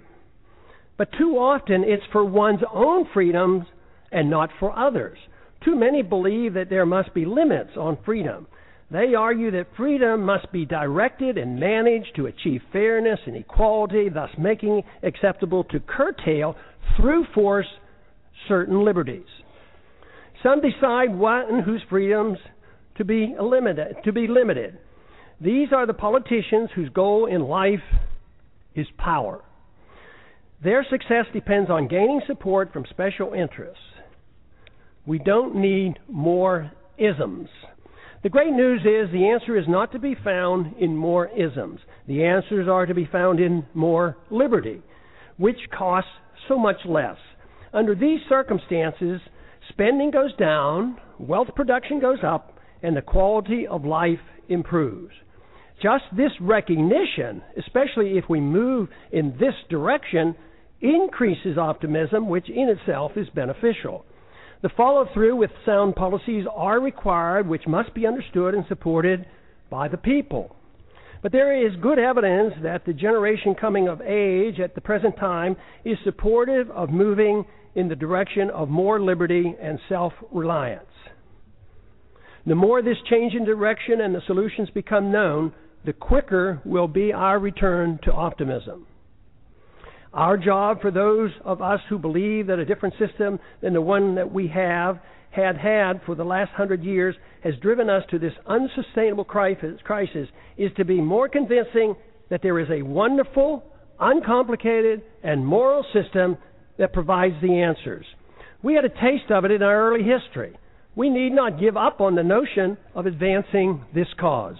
[0.96, 3.66] but too often it's for one's own freedoms
[4.10, 5.18] and not for others.
[5.64, 8.46] Too many believe that there must be limits on freedom.
[8.90, 14.30] They argue that freedom must be directed and managed to achieve fairness and equality, thus
[14.38, 16.56] making acceptable to curtail
[16.96, 17.66] through force
[18.48, 19.26] certain liberties.
[20.42, 22.38] Some decide what and whose freedoms
[22.96, 23.96] to be limited.
[24.04, 24.78] To be limited.
[25.40, 27.80] These are the politicians whose goal in life
[28.74, 29.42] is power.
[30.62, 33.82] Their success depends on gaining support from special interests.
[35.06, 37.48] We don't need more isms.
[38.22, 41.80] The great news is the answer is not to be found in more isms.
[42.06, 44.80] The answers are to be found in more liberty,
[45.36, 46.10] which costs
[46.48, 47.16] so much less.
[47.72, 49.20] Under these circumstances,
[49.68, 55.12] spending goes down, wealth production goes up, and the quality of life improves.
[55.82, 60.34] Just this recognition, especially if we move in this direction,
[60.80, 64.04] increases optimism, which in itself is beneficial.
[64.62, 69.26] The follow through with sound policies are required, which must be understood and supported
[69.70, 70.56] by the people.
[71.24, 75.56] But there is good evidence that the generation coming of age at the present time
[75.82, 80.84] is supportive of moving in the direction of more liberty and self reliance.
[82.44, 85.54] The more this change in direction and the solutions become known,
[85.86, 88.86] the quicker will be our return to optimism.
[90.12, 94.16] Our job for those of us who believe that a different system than the one
[94.16, 94.98] that we have
[95.34, 100.70] had had for the last hundred years has driven us to this unsustainable crisis is
[100.76, 101.94] to be more convincing
[102.30, 103.64] that there is a wonderful,
[104.00, 106.38] uncomplicated, and moral system
[106.78, 108.06] that provides the answers.
[108.62, 110.56] We had a taste of it in our early history.
[110.96, 114.56] We need not give up on the notion of advancing this cause.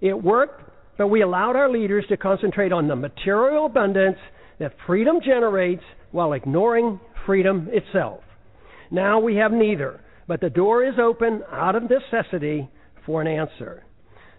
[0.00, 0.62] It worked,
[0.96, 4.18] but we allowed our leaders to concentrate on the material abundance
[4.58, 5.82] that freedom generates
[6.12, 8.20] while ignoring freedom itself.
[8.90, 12.68] Now we have neither, but the door is open out of necessity
[13.04, 13.84] for an answer.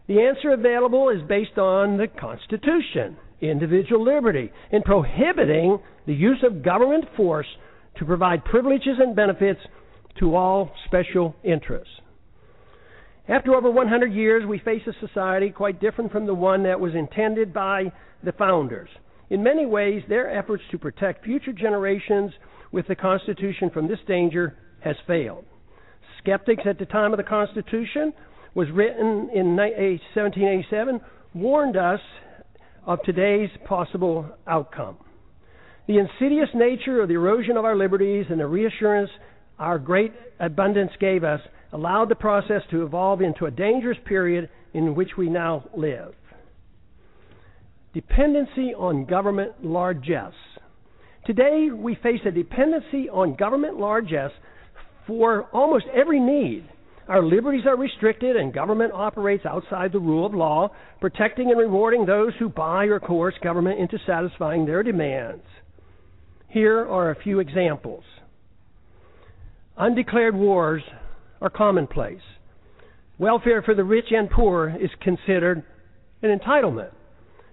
[0.07, 6.63] The answer available is based on the Constitution, individual liberty, in prohibiting the use of
[6.63, 7.47] government force
[7.97, 9.59] to provide privileges and benefits
[10.19, 11.93] to all special interests.
[13.27, 16.95] After over 100 years, we face a society quite different from the one that was
[16.95, 17.91] intended by
[18.23, 18.89] the founders.
[19.29, 22.31] In many ways, their efforts to protect future generations
[22.71, 25.45] with the Constitution from this danger has failed.
[26.21, 28.13] Skeptics at the time of the Constitution
[28.53, 31.01] was written in 1787
[31.33, 31.99] warned us
[32.85, 34.97] of today's possible outcome.
[35.87, 39.09] The insidious nature of the erosion of our liberties and the reassurance
[39.57, 41.41] our great abundance gave us
[41.73, 46.13] allowed the process to evolve into a dangerous period in which we now live.
[47.93, 50.33] Dependency on government largesse.
[51.29, 54.31] Today, we face a dependency on government largesse
[55.05, 56.67] for almost every need.
[57.07, 62.07] Our liberties are restricted, and government operates outside the rule of law, protecting and rewarding
[62.07, 65.43] those who buy or coerce government into satisfying their demands.
[66.47, 68.03] Here are a few examples.
[69.77, 70.81] Undeclared wars
[71.41, 72.25] are commonplace.
[73.19, 75.63] Welfare for the rich and poor is considered
[76.23, 76.89] an entitlement.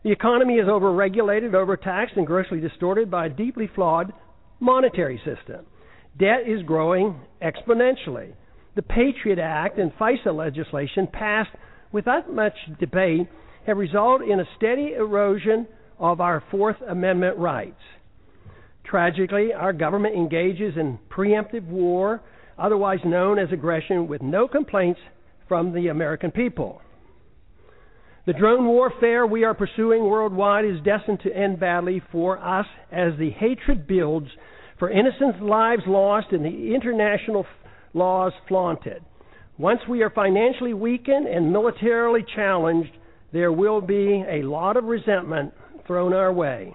[0.06, 4.12] The economy is overregulated, overtaxed, and grossly distorted by a deeply flawed
[4.60, 5.66] monetary system.
[6.16, 8.32] Debt is growing exponentially.
[8.76, 11.50] The Patriot Act and FISA legislation passed
[11.90, 13.26] without much debate
[13.66, 15.66] have resulted in a steady erosion
[15.98, 17.82] of our Fourth Amendment rights.
[18.84, 22.20] Tragically, our government engages in preemptive war,
[22.56, 25.00] otherwise known as aggression, with no complaints
[25.48, 26.80] from the American people.
[28.26, 33.12] The drone warfare we are pursuing worldwide is destined to end badly for us as
[33.20, 34.26] the hatred builds
[34.80, 37.46] for innocent lives lost and the international
[37.94, 39.04] laws flaunted.
[39.58, 42.90] Once we are financially weakened and militarily challenged,
[43.32, 45.54] there will be a lot of resentment
[45.86, 46.74] thrown our way.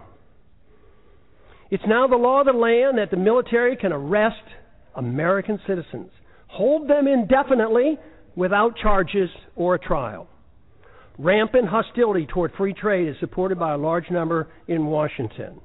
[1.70, 4.42] It's now the law of the land that the military can arrest
[4.96, 6.12] American citizens,
[6.48, 8.00] hold them indefinitely
[8.38, 10.30] without charges or a trial.
[11.18, 15.60] Rampant hostility toward free trade is supported by a large number in Washington.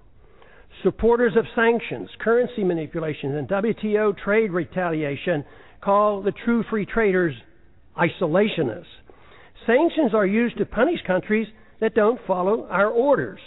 [0.83, 5.45] Supporters of sanctions, currency manipulation, and WTO trade retaliation
[5.81, 7.35] call the true free traders
[7.97, 8.85] isolationists.
[9.67, 11.49] Sanctions are used to punish countries
[11.81, 13.41] that don't follow our orders.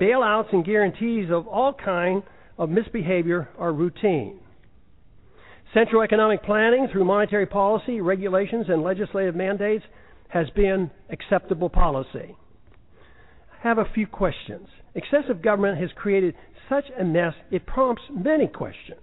[0.00, 2.22] Bailouts and guarantees of all kind
[2.56, 4.38] of misbehavior are routine.
[5.74, 9.84] Central economic planning through monetary policy, regulations, and legislative mandates
[10.30, 12.36] has been acceptable policy.
[13.52, 14.68] I have a few questions.
[14.94, 16.34] Excessive government has created
[16.68, 19.00] such a mess, it prompts many questions.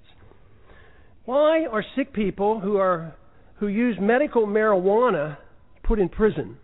[1.26, 3.14] Why are sick people who, are,
[3.60, 5.38] who use medical marijuana
[5.84, 6.58] put in prison?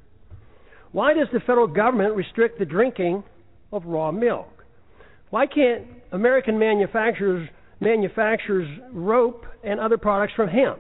[0.94, 3.24] Why does the federal government restrict the drinking
[3.74, 4.48] of raw milk?
[5.30, 7.50] Why can't American manufacturers
[7.82, 10.80] manufacture rope and other products from hemp?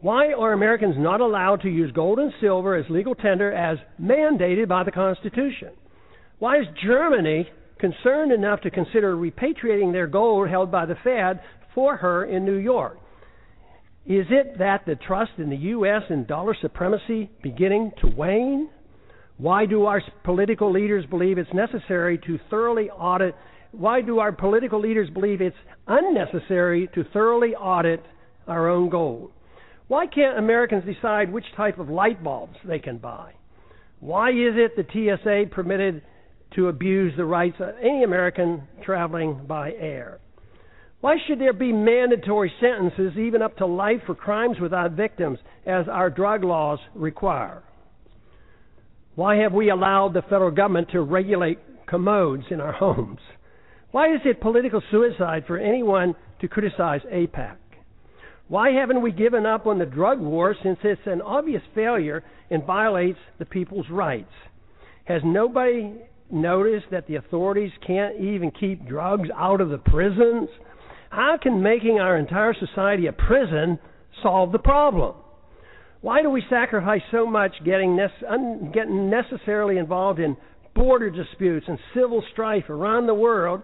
[0.00, 4.68] Why are Americans not allowed to use gold and silver as legal tender as mandated
[4.68, 5.70] by the Constitution?
[6.38, 7.48] Why is Germany
[7.80, 11.40] concerned enough to consider repatriating their gold held by the Fed
[11.74, 12.98] for her in New York?
[14.06, 16.02] Is it that the trust in the U.S.
[16.08, 18.70] and dollar supremacy beginning to wane?
[19.36, 23.34] Why do our political leaders believe it's necessary to thoroughly audit?
[23.72, 25.56] Why do our political leaders believe it's
[25.88, 28.02] unnecessary to thoroughly audit
[28.46, 29.32] our own gold?
[29.88, 33.32] Why can't Americans decide which type of light bulbs they can buy?
[34.00, 36.02] Why is it the TSA permitted
[36.54, 40.20] to abuse the rights of any American traveling by air?
[41.00, 45.86] Why should there be mandatory sentences, even up to life, for crimes without victims, as
[45.88, 47.62] our drug laws require?
[49.14, 53.20] Why have we allowed the federal government to regulate commodes in our homes?
[53.90, 57.56] Why is it political suicide for anyone to criticize AIPAC?
[58.48, 62.64] Why haven't we given up on the drug war since it's an obvious failure and
[62.64, 64.32] violates the people's rights?
[65.04, 65.94] Has nobody
[66.30, 70.48] noticed that the authorities can't even keep drugs out of the prisons?
[71.10, 73.78] How can making our entire society a prison
[74.22, 75.14] solve the problem?
[76.00, 80.36] Why do we sacrifice so much getting, nece- un- getting necessarily involved in
[80.74, 83.62] border disputes and civil strife around the world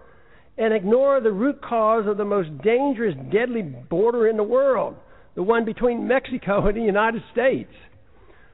[0.57, 4.95] and ignore the root cause of the most dangerous, deadly border in the world,
[5.35, 7.71] the one between Mexico and the United States?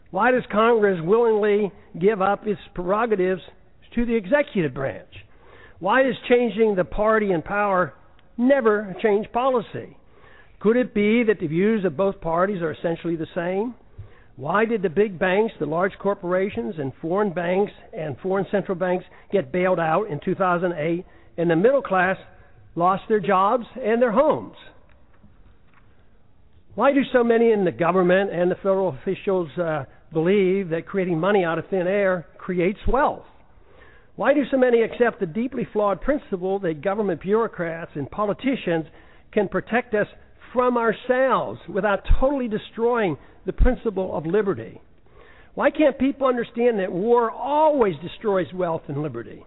[0.09, 3.41] Why does Congress willingly give up its prerogatives
[3.95, 5.09] to the executive branch?
[5.79, 7.93] Why does changing the party in power
[8.37, 9.97] never change policy?
[10.59, 13.73] Could it be that the views of both parties are essentially the same?
[14.35, 19.05] Why did the big banks, the large corporations, and foreign banks and foreign central banks
[19.31, 21.05] get bailed out in 2008
[21.37, 22.17] and the middle class
[22.75, 24.55] lost their jobs and their homes?
[26.75, 31.19] Why do so many in the government and the federal officials uh, believe that creating
[31.19, 33.25] money out of thin air creates wealth?
[34.15, 38.85] Why do so many accept the deeply flawed principle that government bureaucrats and politicians
[39.33, 40.07] can protect us
[40.53, 44.79] from ourselves without totally destroying the principle of liberty?
[45.55, 49.43] Why can't people understand that war always destroys wealth and liberty?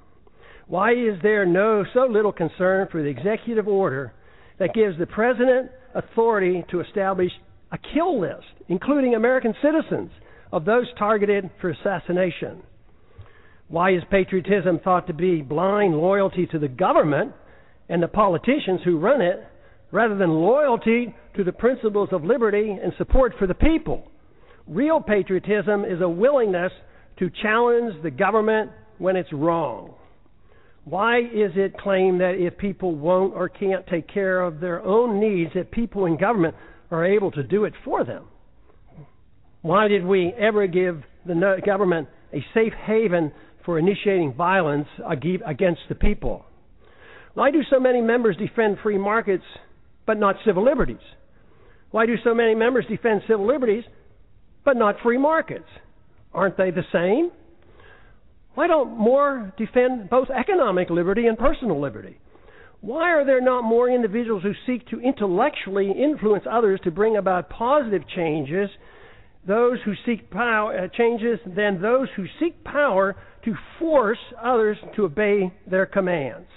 [0.66, 4.12] Why is there no so little concern for the executive order
[4.58, 7.30] that gives the president authority to establish
[7.70, 10.10] a kill list, including American citizens,
[10.52, 12.62] of those targeted for assassination?
[13.68, 17.32] Why is patriotism thought to be blind loyalty to the government
[17.88, 19.44] and the politicians who run it,
[19.90, 24.10] rather than loyalty to the principles of liberty and support for the people?
[24.66, 26.72] Real patriotism is a willingness
[27.18, 29.94] to challenge the government when it's wrong.
[30.84, 35.18] Why is it claimed that if people won't or can't take care of their own
[35.18, 36.54] needs, that people in government
[36.90, 38.24] are able to do it for them?
[39.62, 43.32] Why did we ever give the government a safe haven
[43.64, 46.44] for initiating violence against the people?
[47.32, 49.44] Why do so many members defend free markets
[50.06, 50.98] but not civil liberties?
[51.92, 53.84] Why do so many members defend civil liberties
[54.66, 55.64] but not free markets?
[56.34, 57.30] Aren't they the same?
[58.54, 62.18] Why don't more defend both economic liberty and personal liberty?
[62.80, 67.48] Why are there not more individuals who seek to intellectually influence others to bring about
[67.48, 68.68] positive changes,
[69.46, 75.04] those who seek power, uh, changes, than those who seek power to force others to
[75.04, 76.48] obey their commands?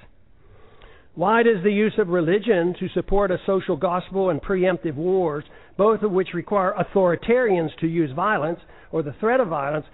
[1.15, 5.45] Why does the use of religion to support a social gospel and preemptive wars,
[5.77, 8.59] both of which require authoritarians to use violence
[8.91, 9.85] or the threat of violence,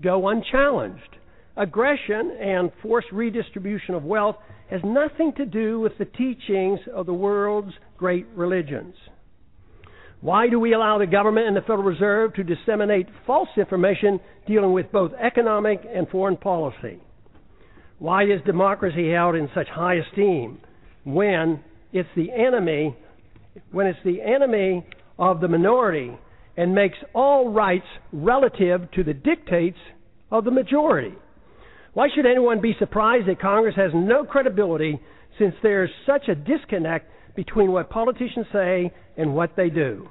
[0.00, 1.16] go unchallenged?
[1.56, 4.36] Aggression and forced redistribution of wealth
[4.70, 8.94] has nothing to do with the teachings of the world's great religions.
[10.20, 14.72] Why do we allow the government and the Federal Reserve to disseminate false information dealing
[14.72, 17.00] with both economic and foreign policy?
[17.98, 20.58] Why is democracy held in such high esteem
[21.04, 22.96] when it's the enemy
[23.72, 24.86] when it's the enemy
[25.18, 26.12] of the minority
[26.58, 29.78] and makes all rights relative to the dictates
[30.30, 31.14] of the majority?
[31.96, 35.00] Why should anyone be surprised that Congress has no credibility
[35.38, 40.06] since there's such a disconnect between what politicians say and what they do?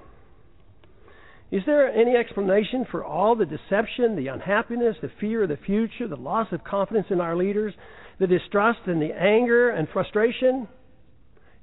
[1.51, 6.07] Is there any explanation for all the deception, the unhappiness, the fear of the future,
[6.07, 7.75] the loss of confidence in our leaders,
[8.19, 10.67] the distrust and the anger and frustration?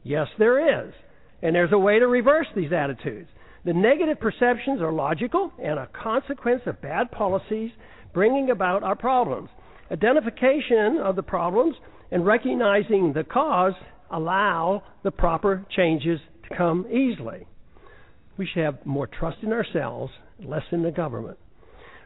[0.05, 0.95] Yes, there is.
[1.43, 3.29] And there's a way to reverse these attitudes.
[3.64, 7.73] The negative perceptions are logical and a consequence of bad policies
[8.14, 9.49] bringing about our problems.
[9.93, 11.76] Identification of the problems
[12.11, 13.74] and recognizing the cause
[14.11, 16.18] allow the proper changes
[16.49, 17.47] to come easily.
[18.38, 20.11] We should have more trust in ourselves,
[20.43, 21.38] less in the government.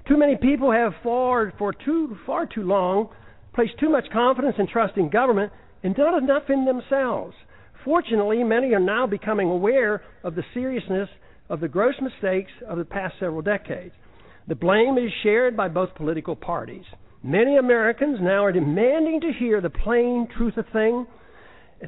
[0.09, 3.09] Too many people have far for too far too long
[3.55, 7.35] placed too much confidence and trust in government and not enough in themselves.
[7.85, 11.09] Fortunately, many are now becoming aware of the seriousness
[11.49, 13.95] of the gross mistakes of the past several decades.
[14.49, 16.85] The blame is shared by both political parties.
[17.23, 21.07] Many Americans now are demanding to hear the plain truth of thing,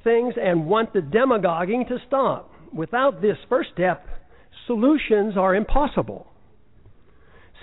[0.03, 2.51] things and want the demagoguing to stop.
[2.73, 4.07] Without this first step,
[4.67, 6.27] solutions are impossible.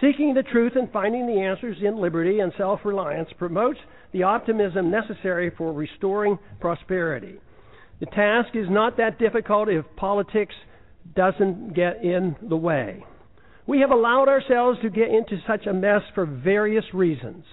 [0.01, 3.80] Seeking the truth and finding the answers in liberty and self reliance promotes
[4.11, 7.36] the optimism necessary for restoring prosperity.
[7.99, 10.55] The task is not that difficult if politics
[11.16, 13.05] doesn't get in the way.
[13.68, 17.43] We have allowed ourselves to get into such a mess for various reasons.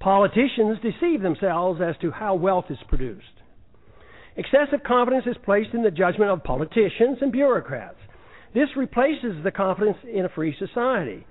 [0.00, 3.24] Politicians deceive themselves as to how wealth is produced.
[4.36, 7.98] Excessive confidence is placed in the judgment of politicians and bureaucrats.
[8.54, 11.26] This replaces the confidence in a free society.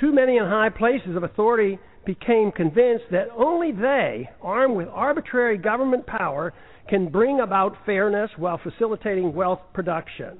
[0.00, 5.58] Too many in high places of authority became convinced that only they, armed with arbitrary
[5.58, 6.52] government power,
[6.88, 10.38] can bring about fairness while facilitating wealth production.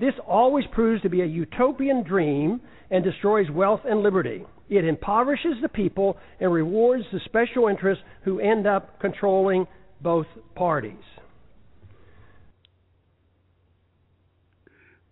[0.00, 4.44] This always proves to be a utopian dream and destroys wealth and liberty.
[4.70, 9.66] It impoverishes the people and rewards the special interests who end up controlling
[10.00, 10.94] both parties.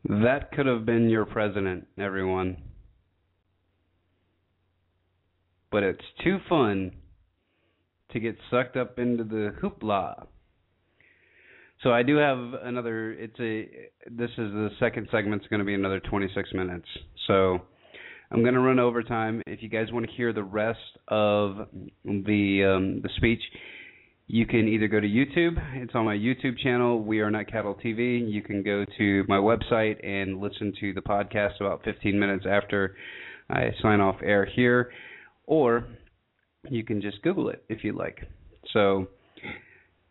[0.08, 2.56] That could have been your president, everyone.
[5.70, 6.92] But it's too fun
[8.12, 10.28] to get sucked up into the hoopla.
[11.82, 13.12] So I do have another.
[13.12, 13.68] It's a.
[14.10, 15.42] This is the second segment.
[15.42, 16.86] It's going to be another 26 minutes.
[17.26, 17.60] So
[18.30, 19.42] I'm going to run overtime.
[19.46, 21.68] If you guys want to hear the rest of
[22.04, 23.40] the um, the speech,
[24.26, 25.56] you can either go to YouTube.
[25.76, 27.02] It's on my YouTube channel.
[27.02, 28.28] We are not cattle TV.
[28.30, 32.96] You can go to my website and listen to the podcast about 15 minutes after
[33.48, 34.90] I sign off air here,
[35.46, 35.86] or
[36.68, 38.18] you can just Google it if you like.
[38.72, 39.08] So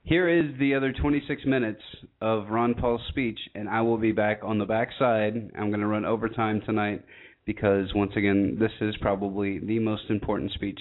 [0.07, 1.81] here is the other 26 minutes
[2.21, 5.51] of Ron Paul's speech, and I will be back on the backside.
[5.53, 7.03] I'm going to run overtime tonight
[7.45, 10.79] because, once again, this is probably the most important speech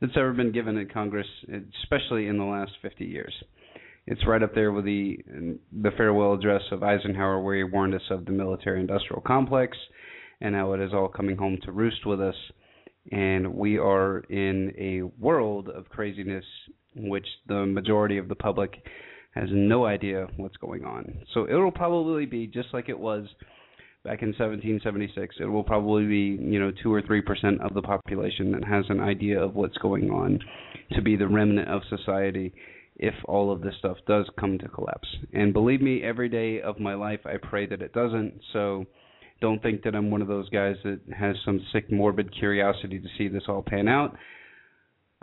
[0.00, 1.26] that's ever been given at Congress,
[1.82, 3.32] especially in the last 50 years.
[4.06, 5.16] It's right up there with the
[5.72, 9.76] the farewell address of Eisenhower, where he warned us of the military-industrial complex
[10.42, 12.36] and how it is all coming home to roost with us.
[13.10, 16.44] And we are in a world of craziness
[16.96, 18.82] which the majority of the public
[19.34, 21.18] has no idea what's going on.
[21.34, 23.26] So it will probably be just like it was
[24.02, 25.36] back in 1776.
[25.40, 29.00] It will probably be, you know, 2 or 3% of the population that has an
[29.00, 30.40] idea of what's going on
[30.92, 32.54] to be the remnant of society
[32.98, 35.08] if all of this stuff does come to collapse.
[35.34, 38.40] And believe me, every day of my life I pray that it doesn't.
[38.52, 38.86] So
[39.40, 43.08] don't think that I'm one of those guys that has some sick morbid curiosity to
[43.18, 44.16] see this all pan out.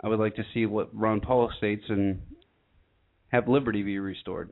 [0.04, 2.20] I would like to see what Ron Paul states and
[3.28, 4.50] have liberty be restored.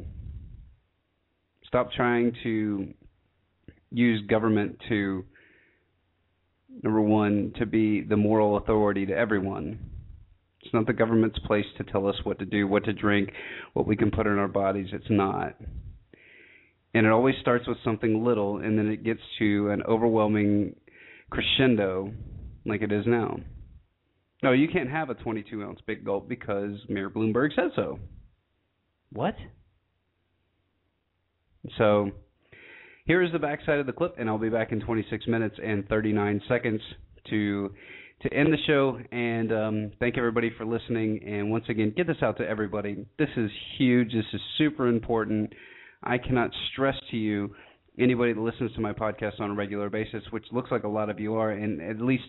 [1.67, 2.95] Stop trying to
[3.91, 5.27] use government to
[6.83, 9.79] number one to be the moral authority to everyone.
[10.63, 13.29] It's not the government's place to tell us what to do, what to drink,
[13.75, 14.89] what we can put in our bodies.
[14.91, 15.55] It's not.
[16.95, 20.77] And it always starts with something little and then it gets to an overwhelming
[21.29, 22.11] crescendo
[22.65, 23.37] like it is now.
[24.43, 27.99] No, you can't have a 22 ounce big gulp because Mayor Bloomberg said so.
[29.13, 29.37] What?
[31.79, 32.11] So,
[33.05, 35.89] here is the backside of the clip, and I'll be back in 26 minutes and
[35.89, 36.81] 39 seconds
[37.31, 37.71] to
[38.23, 38.99] to end the show.
[39.11, 41.23] And um, thank everybody for listening.
[41.27, 43.05] And once again, get this out to everybody.
[43.19, 44.13] This is huge.
[44.13, 45.53] This is super important.
[46.05, 47.55] I cannot stress to you
[47.99, 51.11] anybody that listens to my podcast on a regular basis, which looks like a lot
[51.11, 52.25] of you are, and at least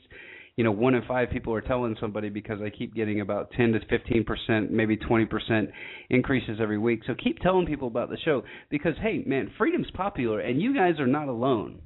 [0.56, 3.74] you know, one in five people are telling somebody because I keep getting about 10
[3.74, 5.70] to 15 percent, maybe 20 percent
[6.10, 7.02] increases every week.
[7.08, 11.00] So keep telling people about the show because, hey, man, freedom's popular, and you guys
[11.00, 11.82] are not alone.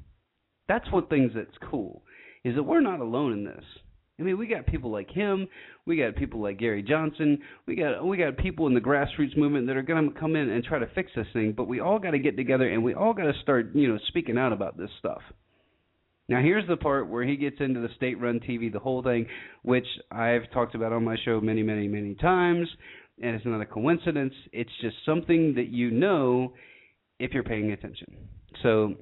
[0.67, 2.03] That's one thing that's cool
[2.43, 3.63] is that we're not alone in this.
[4.19, 5.47] I mean, we got people like him,
[5.85, 7.37] we got people like Gary Johnson,
[7.67, 10.49] we got we got people in the grassroots movement that are going to come in
[10.49, 11.53] and try to fix this thing.
[11.55, 13.99] But we all got to get together and we all got to start, you know,
[14.07, 15.21] speaking out about this stuff.
[16.29, 19.27] Now here's the part where he gets into the state-run TV, the whole thing,
[19.63, 22.67] which I've talked about on my show many, many, many times,
[23.21, 24.33] and it's not a coincidence.
[24.51, 26.53] It's just something that you know
[27.19, 28.07] if you're paying attention.
[28.61, 28.95] So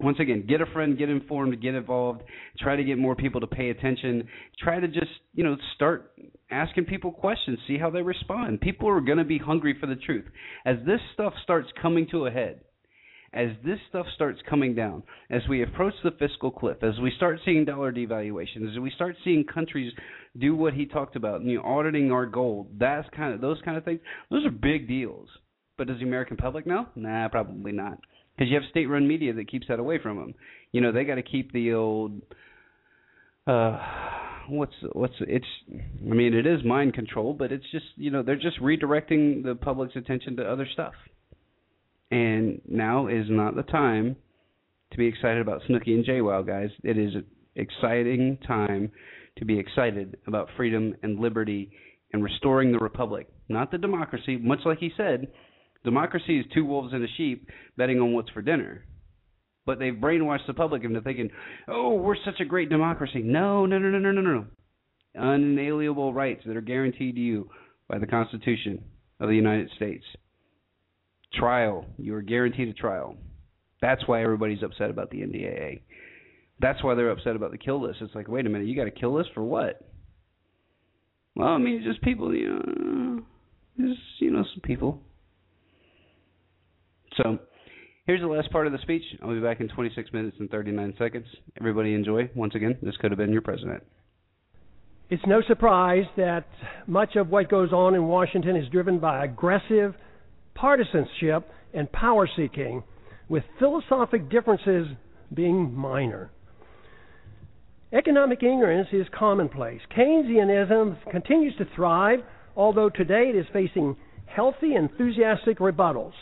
[0.00, 2.22] once again, get a friend, get informed, get involved,
[2.60, 4.28] try to get more people to pay attention,
[4.62, 6.12] try to just, you know, start
[6.50, 8.60] asking people questions, see how they respond.
[8.60, 10.24] People are going to be hungry for the truth.
[10.64, 12.60] As this stuff starts coming to a head,
[13.32, 17.38] as this stuff starts coming down, as we approach the fiscal cliff, as we start
[17.44, 19.92] seeing dollar devaluations, as we start seeing countries
[20.38, 23.76] do what he talked about, you know, auditing our gold, that's kind of those kind
[23.76, 24.00] of things.
[24.30, 25.28] Those are big deals.
[25.76, 26.86] But does the American public know?
[26.96, 27.98] Nah, probably not.
[28.36, 30.34] Because you have state-run media that keeps that away from them.
[30.72, 32.20] You know, they got to keep the old.
[33.46, 33.78] Uh,
[34.48, 38.36] what's what's it's I mean it is mind control, but it's just you know they're
[38.36, 40.94] just redirecting the public's attention to other stuff.
[42.10, 44.16] And now is not the time
[44.92, 46.70] to be excited about Snooki and JWoww, guys.
[46.82, 48.90] It is an exciting time
[49.36, 51.70] to be excited about freedom and liberty
[52.12, 54.38] and restoring the republic, not the democracy.
[54.38, 55.28] Much like he said,
[55.84, 57.46] democracy is two wolves and a sheep
[57.76, 58.84] betting on what's for dinner.
[59.66, 61.30] But they've brainwashed the public into thinking,
[61.68, 64.46] "Oh, we're such a great democracy." No, no, no, no, no, no, no.
[65.14, 67.50] Unalienable rights that are guaranteed to you
[67.86, 68.82] by the Constitution
[69.20, 70.04] of the United States
[71.38, 71.86] trial.
[71.96, 73.16] You are guaranteed a trial.
[73.80, 75.80] That's why everybody's upset about the NDAA.
[76.60, 77.98] That's why they're upset about the kill list.
[78.00, 79.80] It's like, wait a minute, you got a kill list for what?
[81.36, 83.22] Well, I mean, just people, you know,
[83.78, 85.00] just you know, some people.
[87.16, 87.38] So,
[88.06, 89.02] here's the last part of the speech.
[89.22, 91.26] I'll be back in 26 minutes and 39 seconds.
[91.58, 92.28] Everybody enjoy.
[92.34, 93.84] Once again, this could have been your president.
[95.10, 96.46] It's no surprise that
[96.86, 99.94] much of what goes on in Washington is driven by aggressive
[100.60, 102.82] partisanship, and power seeking,
[103.28, 104.86] with philosophic differences
[105.34, 106.30] being minor.
[107.92, 109.80] Economic ignorance is commonplace.
[109.96, 112.20] Keynesianism continues to thrive
[112.58, 113.96] although today it is facing
[114.26, 116.12] healthy, enthusiastic rebuttals.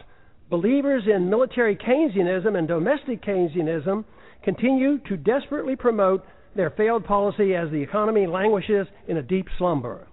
[0.51, 4.05] Believers in military Keynesianism and domestic Keynesianism
[4.45, 6.24] continue to desperately promote
[6.55, 10.07] their failed policy as the economy languishes in a deep slumber.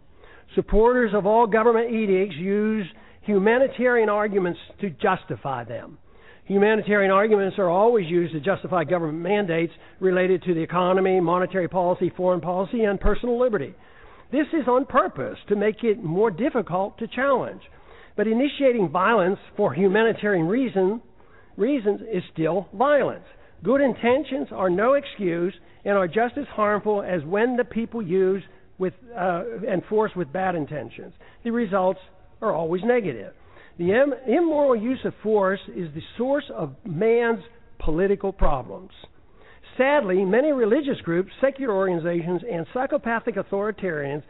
[0.55, 2.87] Supporters of all government edicts use
[3.23, 5.97] humanitarian arguments to justify them.
[6.45, 12.11] Humanitarian arguments are always used to justify government mandates related to the economy, monetary policy,
[12.15, 13.73] foreign policy, and personal liberty.
[14.31, 17.61] This is on purpose to make it more difficult to challenge.
[18.17, 21.01] But initiating violence for humanitarian reason,
[21.55, 23.25] reasons is still violence.
[23.63, 25.53] Good intentions are no excuse
[25.85, 28.43] and are just as harmful as when the people use
[28.77, 31.13] with uh, and force with bad intentions.
[31.43, 31.99] The results
[32.43, 33.33] are always negative.
[33.77, 37.39] The Im- immoral use of force is the source of man's
[37.79, 38.91] political problems.
[39.77, 44.21] Sadly, many religious groups, secular organizations, and psychopathic authoritarians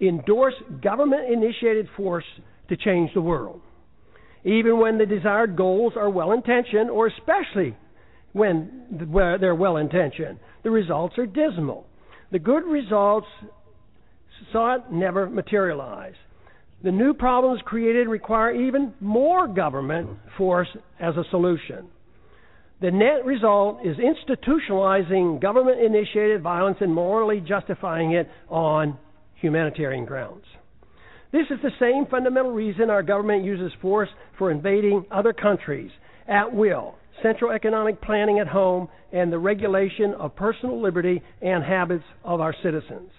[0.00, 2.24] endorse government initiated force
[2.68, 3.60] to change the world.
[4.44, 7.76] Even when the desired goals are well intentioned, or especially
[8.32, 9.06] when
[9.40, 11.86] they're well intentioned, the results are dismal.
[12.30, 13.26] The good results
[14.52, 16.14] sought never materialize.
[16.82, 20.68] The new problems created require even more government force
[20.98, 21.86] as a solution.
[22.80, 28.98] The net result is institutionalizing government initiated violence and morally justifying it on
[29.36, 30.44] humanitarian grounds.
[31.30, 35.92] This is the same fundamental reason our government uses force for invading other countries
[36.26, 42.04] at will, central economic planning at home, and the regulation of personal liberty and habits
[42.24, 43.10] of our citizens.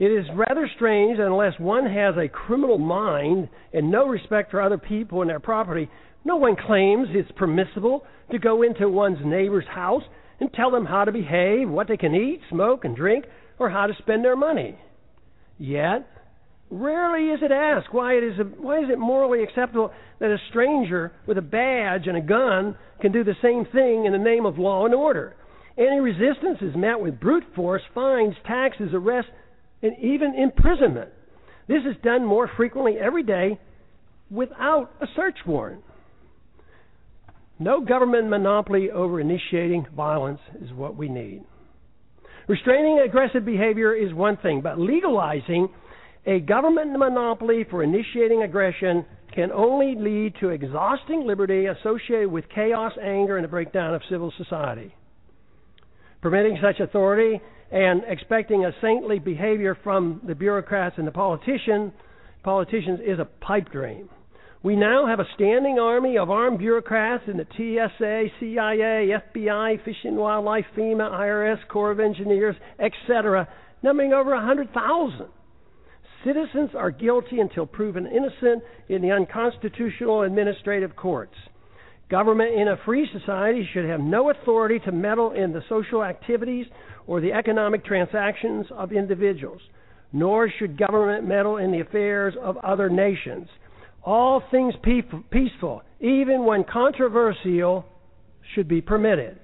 [0.00, 4.62] It is rather strange that unless one has a criminal mind and no respect for
[4.62, 5.90] other people and their property,
[6.24, 10.02] no one claims it's permissible to go into one's neighbor's house
[10.40, 13.26] and tell them how to behave, what they can eat, smoke, and drink,
[13.58, 14.78] or how to spend their money.
[15.58, 16.08] Yet,
[16.70, 21.12] rarely is it asked why it is why is it morally acceptable that a stranger
[21.26, 24.56] with a badge and a gun can do the same thing in the name of
[24.56, 25.36] law and order.
[25.76, 29.30] Any resistance is met with brute force, fines, taxes, arrests,
[29.82, 31.10] and even imprisonment.
[31.68, 33.58] This is done more frequently every day
[34.30, 35.82] without a search warrant.
[37.58, 41.44] No government monopoly over initiating violence is what we need.
[42.48, 45.68] Restraining aggressive behavior is one thing, but legalizing
[46.26, 49.04] a government monopoly for initiating aggression
[49.34, 54.32] can only lead to exhausting liberty associated with chaos, anger, and a breakdown of civil
[54.36, 54.94] society.
[56.20, 57.40] Permitting such authority
[57.70, 61.92] and expecting a saintly behavior from the bureaucrats and the politician,
[62.42, 64.08] politicians is a pipe dream.
[64.62, 69.96] We now have a standing army of armed bureaucrats in the TSA, CIA, FBI, Fish
[70.04, 73.48] and Wildlife, FEMA, IRS, Corps of Engineers, etc.,
[73.82, 75.26] numbering over a 100,000.
[76.26, 81.34] Citizens are guilty until proven innocent in the unconstitutional administrative courts.
[82.10, 86.66] Government in a free society should have no authority to meddle in the social activities
[87.10, 89.60] or the economic transactions of individuals,
[90.12, 93.48] nor should government meddle in the affairs of other nations.
[94.04, 94.74] All things
[95.32, 97.84] peaceful, even when controversial,
[98.54, 99.40] should be permitted.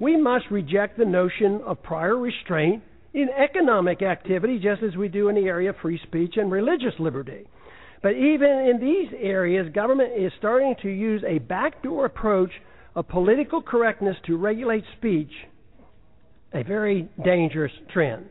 [0.00, 5.28] We must reject the notion of prior restraint in economic activity, just as we do
[5.28, 7.46] in the area of free speech and religious liberty.
[8.02, 12.50] But even in these areas, government is starting to use a backdoor approach
[12.96, 15.30] of political correctness to regulate speech
[16.54, 18.26] a very dangerous trend.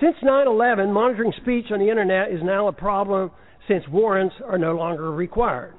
[0.00, 3.30] Since 9 11, monitoring speech on the internet is now a problem
[3.68, 5.74] since warrants are no longer required.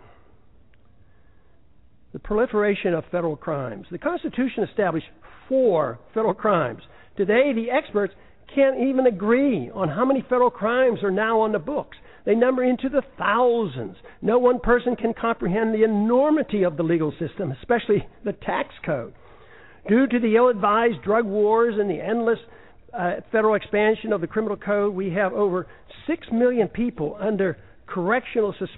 [2.14, 3.88] The proliferation of federal crimes.
[3.92, 5.08] The Constitution established
[5.50, 6.82] four federal crimes.
[7.18, 8.14] Today, the experts
[8.54, 11.98] can't even agree on how many federal crimes are now on the books.
[12.26, 13.96] They number into the thousands.
[14.22, 19.14] No one person can comprehend the enormity of the legal system, especially the tax code.
[19.88, 22.40] Due to the ill advised drug wars and the endless
[22.94, 25.68] uh, federal expansion of the criminal code, we have over
[26.08, 27.58] 6 million people under
[27.88, 28.70] correctional sus-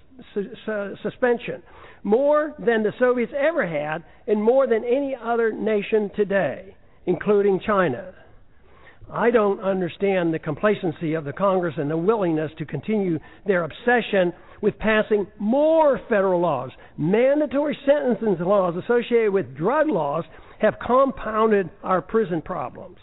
[0.66, 1.62] su- suspension,
[2.04, 6.76] more than the Soviets ever had, and more than any other nation today,
[7.06, 8.14] including China.
[9.12, 14.34] I don't understand the complacency of the Congress and the willingness to continue their obsession
[14.62, 16.72] with passing more federal laws.
[16.98, 20.24] Mandatory sentencing laws associated with drug laws
[20.64, 22.98] have compounded our prison problems.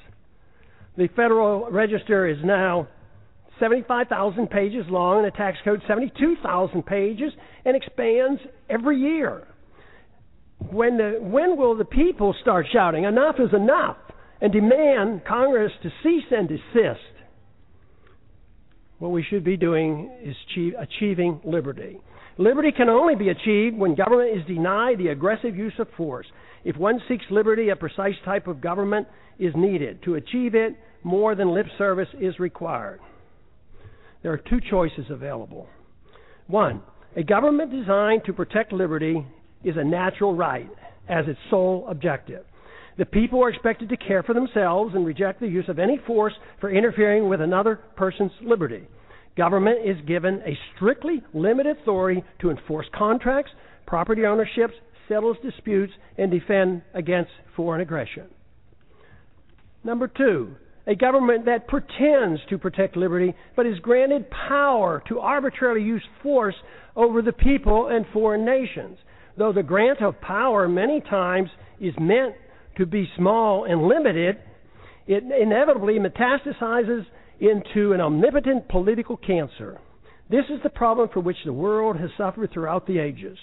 [0.96, 2.88] The Federal Register is now
[3.58, 7.32] 75,000 pages long, and the tax code 72,000 pages,
[7.64, 9.46] and expands every year.
[10.70, 13.96] When, the, when will the people start shouting, enough is enough,
[14.40, 17.00] and demand Congress to cease and desist?
[19.00, 21.98] what we should be doing is achieve, achieving liberty.
[22.36, 26.26] Liberty can only be achieved when government is denied the aggressive use of force.
[26.64, 29.06] If one seeks liberty, a precise type of government
[29.38, 30.02] is needed.
[30.04, 33.00] To achieve it, more than lip service is required.
[34.22, 35.66] There are two choices available.
[36.46, 36.82] One,
[37.16, 39.26] a government designed to protect liberty
[39.64, 40.68] is a natural right
[41.08, 42.44] as its sole objective.
[42.98, 46.34] The people are expected to care for themselves and reject the use of any force
[46.60, 48.82] for interfering with another person's liberty.
[49.36, 53.50] Government is given a strictly limited authority to enforce contracts,
[53.86, 54.74] property ownerships,
[55.10, 58.26] settle disputes, and defend against foreign aggression.
[59.82, 60.54] Number two,
[60.86, 66.54] a government that pretends to protect liberty but is granted power to arbitrarily use force
[66.96, 68.98] over the people and foreign nations.
[69.36, 71.48] Though the grant of power many times
[71.80, 72.34] is meant
[72.76, 74.36] to be small and limited,
[75.06, 77.04] it inevitably metastasizes
[77.40, 79.78] into an omnipotent political cancer.
[80.30, 83.38] This is the problem for which the world has suffered throughout the ages.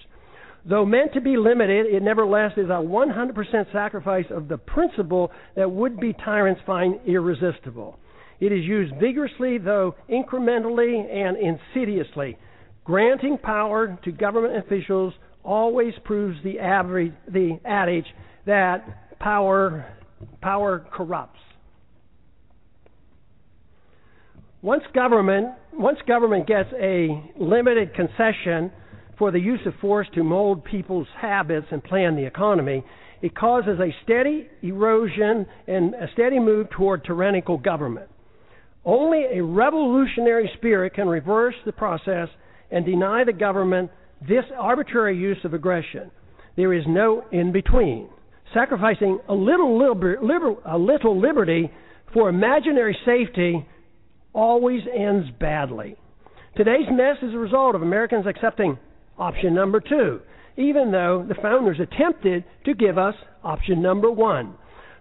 [0.69, 5.71] Though meant to be limited, it nevertheless is a 100% sacrifice of the principle that
[5.71, 7.97] would be tyrants find irresistible.
[8.41, 12.37] It is used vigorously, though incrementally and insidiously.
[12.83, 15.13] Granting power to government officials
[15.43, 18.05] always proves the, average, the adage
[18.45, 19.85] that power,
[20.41, 21.39] power corrupts.
[24.61, 27.07] Once government, once government gets a
[27.39, 28.71] limited concession
[29.17, 32.83] for the use of force to mold people's habits and plan the economy,
[33.21, 38.09] it causes a steady erosion and a steady move toward tyrannical government.
[38.85, 42.29] Only a revolutionary spirit can reverse the process
[42.71, 43.91] and deny the government
[44.21, 46.11] this arbitrary use of aggression.
[46.55, 48.09] There is no in between.
[48.53, 51.69] Sacrificing a little, liber, liber, a little liberty
[52.13, 53.67] for imaginary safety
[54.33, 55.95] always ends badly.
[56.55, 58.77] Today's mess is a result of Americans accepting
[59.17, 60.19] option number two,
[60.57, 64.55] even though the founders attempted to give us option number one.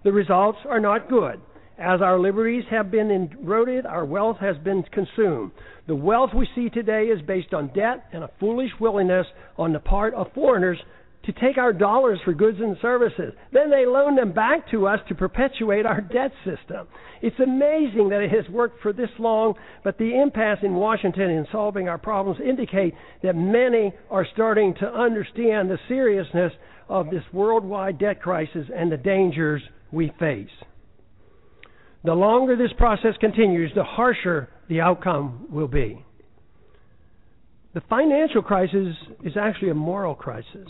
[0.04, 1.40] The results are not good.
[1.78, 5.50] As our liberties have been eroded, our wealth has been consumed.
[5.86, 9.26] The wealth we see today is based on debt and a foolish willingness
[9.58, 10.78] on the part of foreigners
[11.26, 13.34] to take our dollars for goods and services.
[13.52, 16.86] Then they loan them back to us to perpetuate our debt system.
[17.20, 21.46] It's amazing that it has worked for this long, but the impasse in Washington in
[21.50, 26.52] solving our problems indicate that many are starting to understand the seriousness
[26.88, 30.48] of this worldwide debt crisis and the dangers we face.
[32.04, 36.04] The longer this process continues, the harsher the outcome will be.
[37.74, 40.68] The financial crisis is actually a moral crisis.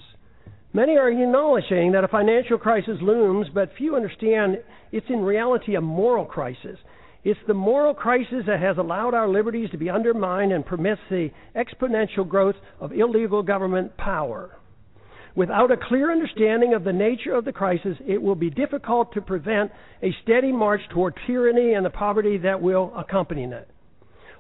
[0.77, 4.59] Many are acknowledging that a financial crisis looms, but few understand
[4.93, 6.77] it's in reality a moral crisis.
[7.25, 11.31] It's the moral crisis that has allowed our liberties to be undermined and permits the
[11.57, 14.59] exponential growth of illegal government power.
[15.35, 19.23] Without a clear understanding of the nature of the crisis, it will be difficult to
[19.23, 19.73] prevent
[20.03, 23.71] a steady march toward tyranny and the poverty that will accompany it.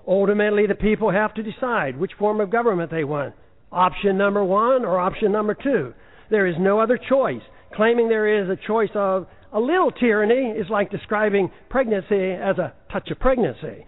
[0.06, 3.34] Ultimately, the people have to decide which form of government they want
[3.72, 5.94] option number one or option number two.
[6.30, 7.42] There is no other choice.
[7.74, 12.74] Claiming there is a choice of a little tyranny is like describing pregnancy as a
[12.92, 13.86] touch of pregnancy.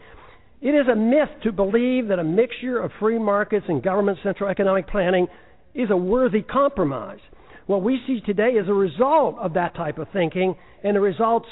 [0.61, 4.51] It is a myth to believe that a mixture of free markets and government central
[4.51, 5.26] economic planning
[5.74, 7.20] is a worthy compromise.
[7.66, 11.49] What we see today is a result of that type of thinking, and the results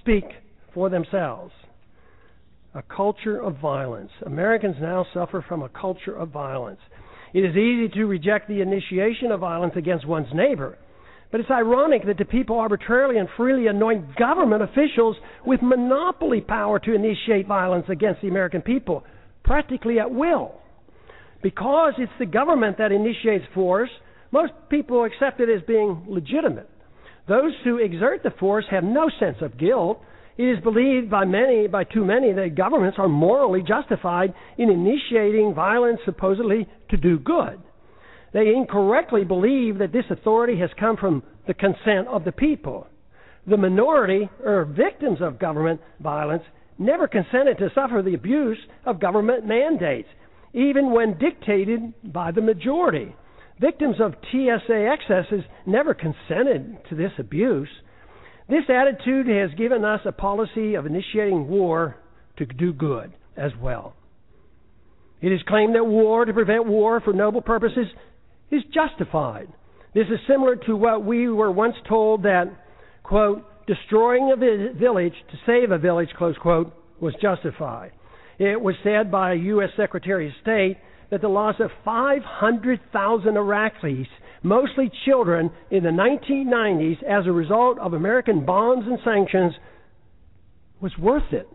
[0.00, 0.24] speak
[0.74, 1.52] for themselves.
[2.74, 4.10] A culture of violence.
[4.26, 6.80] Americans now suffer from a culture of violence.
[7.32, 10.78] It is easy to reject the initiation of violence against one's neighbor.
[11.30, 15.16] But it's ironic that the people arbitrarily and freely anoint government officials
[15.46, 19.04] with monopoly power to initiate violence against the American people,
[19.44, 20.54] practically at will.
[21.42, 23.90] Because it's the government that initiates force,
[24.32, 26.68] most people accept it as being legitimate.
[27.28, 30.02] Those who exert the force have no sense of guilt.
[30.40, 35.52] It is believed by many, by too many, that governments are morally justified in initiating
[35.52, 37.60] violence supposedly to do good.
[38.32, 42.86] They incorrectly believe that this authority has come from the consent of the people.
[43.46, 46.44] The minority, or victims of government violence,
[46.78, 50.08] never consented to suffer the abuse of government mandates,
[50.54, 53.14] even when dictated by the majority.
[53.60, 57.68] Victims of TSA excesses never consented to this abuse.
[58.50, 61.96] This attitude has given us a policy of initiating war
[62.36, 63.94] to do good as well.
[65.22, 67.86] It is claimed that war to prevent war for noble purposes
[68.50, 69.48] is justified.
[69.94, 72.46] This is similar to what we were once told that,
[73.04, 74.36] quote, destroying a
[74.74, 77.92] village to save a village, close quote, was justified.
[78.38, 79.70] It was said by a U.S.
[79.76, 80.78] Secretary of State
[81.10, 84.06] that the loss of 500,000 Iraqis,
[84.42, 89.52] mostly children, in the 1990s as a result of American bonds and sanctions
[90.80, 91.48] was worth it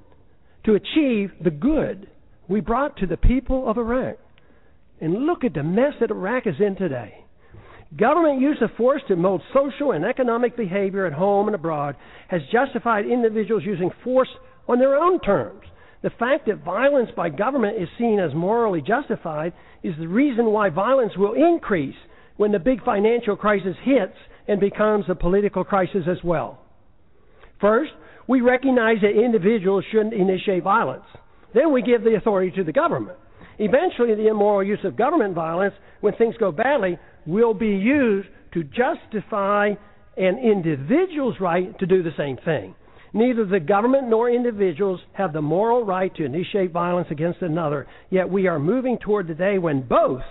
[0.65, 2.07] to achieve the good
[2.47, 4.17] we brought to the people of Iraq.
[5.01, 7.25] And look at the mess that Iraq is in today.
[7.97, 11.95] Government use of force to mold social and economic behavior at home and abroad
[12.27, 14.29] has justified individuals using force
[14.67, 15.61] on their own terms.
[16.01, 20.69] The fact that violence by government is seen as morally justified is the reason why
[20.69, 21.95] violence will increase
[22.37, 24.15] when the big financial crisis hits
[24.47, 26.59] and becomes a political crisis as well.
[27.61, 27.91] First,
[28.27, 31.05] we recognize that individuals shouldn't initiate violence.
[31.53, 33.17] Then we give the authority to the government.
[33.57, 38.63] Eventually, the immoral use of government violence, when things go badly, will be used to
[38.63, 39.71] justify
[40.17, 42.75] an individual's right to do the same thing.
[43.13, 48.29] Neither the government nor individuals have the moral right to initiate violence against another, yet
[48.29, 50.21] we are moving toward the day when both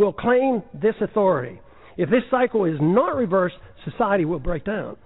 [0.00, 1.60] will claim this authority.
[1.96, 4.96] If this cycle is not reversed, society will break down.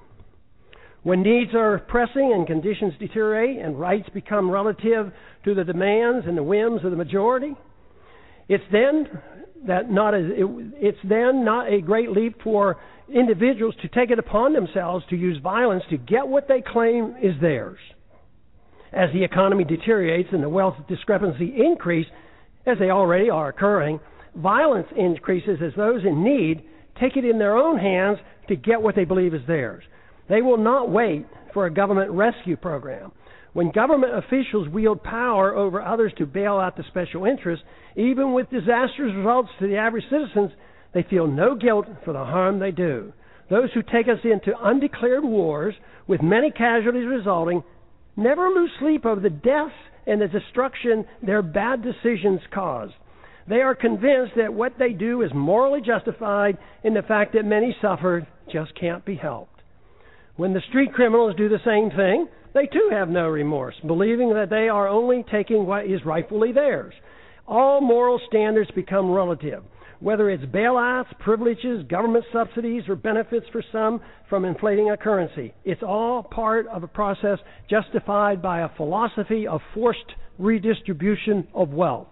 [1.02, 5.12] When needs are pressing and conditions deteriorate and rights become relative
[5.44, 7.54] to the demands and the whims of the majority,
[8.48, 9.08] it's then
[9.66, 12.76] that not a, it, it's then not a great leap for
[13.12, 17.34] individuals to take it upon themselves to use violence to get what they claim is
[17.40, 17.78] theirs.
[18.92, 22.06] As the economy deteriorates and the wealth discrepancy increase,
[22.64, 24.00] as they already are occurring,
[24.36, 26.64] violence increases as those in need
[27.00, 28.18] take it in their own hands
[28.48, 29.84] to get what they believe is theirs.
[30.28, 33.12] They will not wait for a government rescue program.
[33.52, 37.64] When government officials wield power over others to bail out the special interests,
[37.96, 40.50] even with disastrous results to the average citizens,
[40.92, 43.12] they feel no guilt for the harm they do.
[43.50, 45.74] Those who take us into undeclared wars,
[46.06, 47.62] with many casualties resulting,
[48.16, 49.72] never lose sleep over the deaths
[50.06, 52.90] and the destruction their bad decisions cause.
[53.46, 57.76] They are convinced that what they do is morally justified in the fact that many
[57.80, 59.62] suffered just can't be helped.
[60.36, 64.48] When the street criminals do the same thing, they too have no remorse, believing that
[64.48, 66.94] they are only taking what is rightfully theirs.
[67.46, 69.62] All moral standards become relative,
[70.00, 75.52] whether it's bailouts, privileges, government subsidies, or benefits for some from inflating a currency.
[75.64, 77.38] It's all part of a process
[77.68, 82.08] justified by a philosophy of forced redistribution of wealth.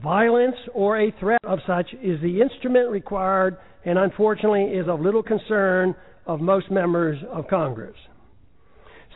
[0.00, 5.22] Violence or a threat of such is the instrument required and unfortunately is of little
[5.22, 5.94] concern
[6.26, 7.96] of most members of Congress.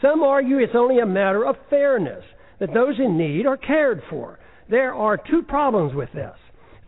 [0.02, 2.24] Some argue it's only a matter of fairness,
[2.60, 4.38] that those in need are cared for.
[4.68, 6.34] There are two problems with this.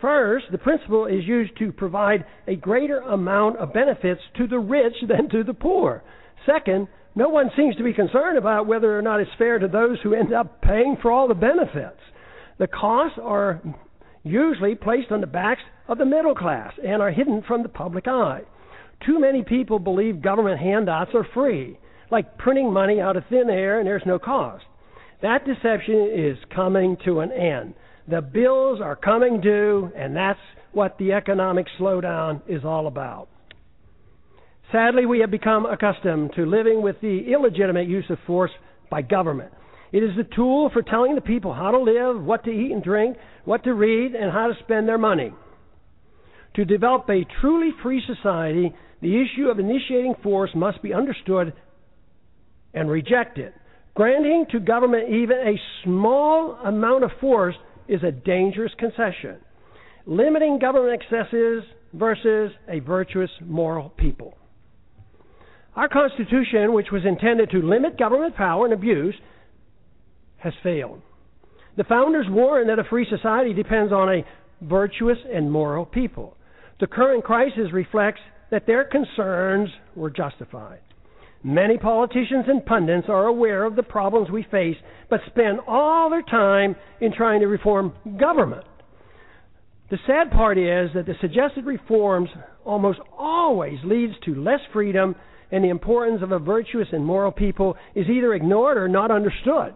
[0.00, 4.94] First, the principle is used to provide a greater amount of benefits to the rich
[5.08, 6.02] than to the poor.
[6.46, 9.98] Second, no one seems to be concerned about whether or not it's fair to those
[10.02, 11.98] who end up paying for all the benefits.
[12.58, 13.60] The costs are
[14.24, 18.08] usually placed on the backs of the middle class and are hidden from the public
[18.08, 18.42] eye.
[19.06, 21.78] Too many people believe government handouts are free,
[22.10, 24.64] like printing money out of thin air and there's no cost.
[25.22, 27.74] That deception is coming to an end.
[28.08, 30.38] The bills are coming due, and that's
[30.72, 33.28] what the economic slowdown is all about.
[34.72, 38.50] Sadly, we have become accustomed to living with the illegitimate use of force
[38.90, 39.52] by government.
[39.92, 42.82] It is the tool for telling the people how to live, what to eat and
[42.82, 45.32] drink, what to read, and how to spend their money.
[46.56, 51.52] To develop a truly free society, the issue of initiating force must be understood
[52.74, 53.52] and rejected.
[53.94, 57.54] Granting to government even a small amount of force
[57.88, 59.36] is a dangerous concession.
[60.06, 64.34] Limiting government excesses versus a virtuous moral people.
[65.74, 69.14] Our Constitution, which was intended to limit government power and abuse,
[70.38, 71.02] has failed.
[71.76, 74.24] The founders warned that a free society depends on a
[74.62, 76.36] virtuous and moral people.
[76.80, 78.20] The current crisis reflects
[78.50, 80.80] that their concerns were justified.
[81.44, 84.76] Many politicians and pundits are aware of the problems we face,
[85.08, 88.64] but spend all their time in trying to reform government.
[89.90, 92.28] The sad part is that the suggested reforms
[92.64, 95.14] almost always leads to less freedom
[95.50, 99.74] and the importance of a virtuous and moral people is either ignored or not understood.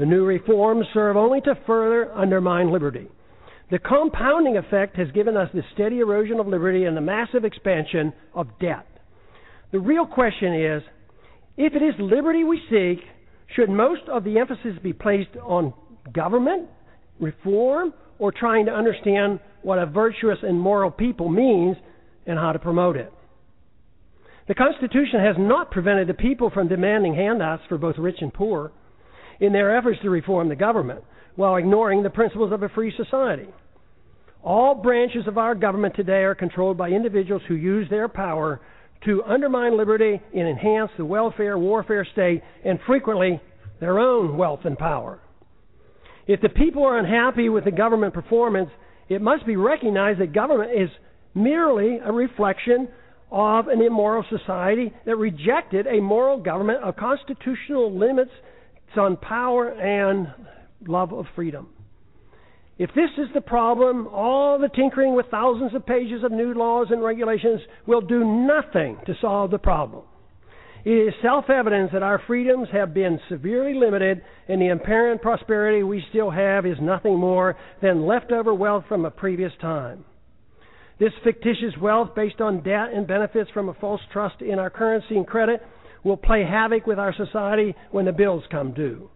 [0.00, 3.06] The new reforms serve only to further undermine liberty.
[3.70, 8.14] The compounding effect has given us the steady erosion of liberty and the massive expansion
[8.34, 8.86] of debt.
[9.72, 10.82] The real question is
[11.58, 13.04] if it is liberty we seek,
[13.54, 15.74] should most of the emphasis be placed on
[16.14, 16.70] government,
[17.20, 21.76] reform, or trying to understand what a virtuous and moral people means
[22.24, 23.12] and how to promote it?
[24.48, 28.72] The Constitution has not prevented the people from demanding handouts for both rich and poor
[29.40, 31.02] in their efforts to reform the government.
[31.36, 33.46] while ignoring the principles of a free society.
[34.42, 38.60] All branches of our government today are controlled by individuals who use their power
[39.04, 43.40] to undermine liberty and enhance the welfare warfare state and frequently
[43.80, 45.20] their own wealth and power.
[46.26, 48.70] If the people are unhappy with the government performance,
[49.08, 50.90] it must be recognized that government is
[51.34, 52.88] merely a reflection
[53.30, 58.32] of an immoral society that rejected a moral government of constitutional limits
[58.96, 60.28] on power and
[60.86, 61.68] love of freedom.
[62.78, 66.86] If this is the problem, all the tinkering with thousands of pages of new laws
[66.90, 70.04] and regulations will do nothing to solve the problem.
[70.84, 75.82] It is self evident that our freedoms have been severely limited, and the apparent prosperity
[75.82, 80.06] we still have is nothing more than leftover wealth from a previous time.
[80.98, 85.16] This fictitious wealth, based on debt and benefits from a false trust in our currency
[85.16, 85.60] and credit,
[86.04, 89.10] will play havoc with our society when the bills come due.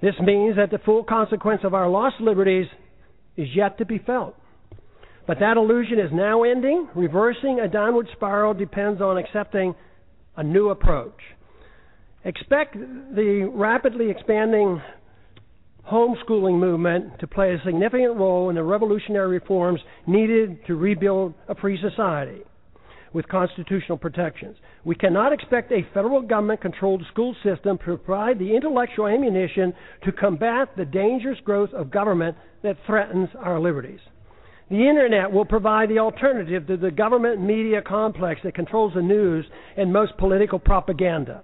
[0.00, 2.66] This means that the full consequence of our lost liberties
[3.36, 4.34] is yet to be felt.
[5.26, 6.88] But that illusion is now ending.
[6.96, 9.74] Reversing a downward spiral depends on accepting
[10.36, 11.18] a new approach.
[12.24, 14.80] Expect the rapidly expanding
[15.90, 21.54] homeschooling movement to play a significant role in the revolutionary reforms needed to rebuild a
[21.56, 22.42] free society
[23.12, 24.56] with constitutional protections.
[24.84, 30.12] We cannot expect a federal government controlled school system to provide the intellectual ammunition to
[30.12, 34.00] combat the dangerous growth of government that threatens our liberties.
[34.70, 39.44] The internet will provide the alternative to the government media complex that controls the news
[39.76, 41.42] and most political propaganda.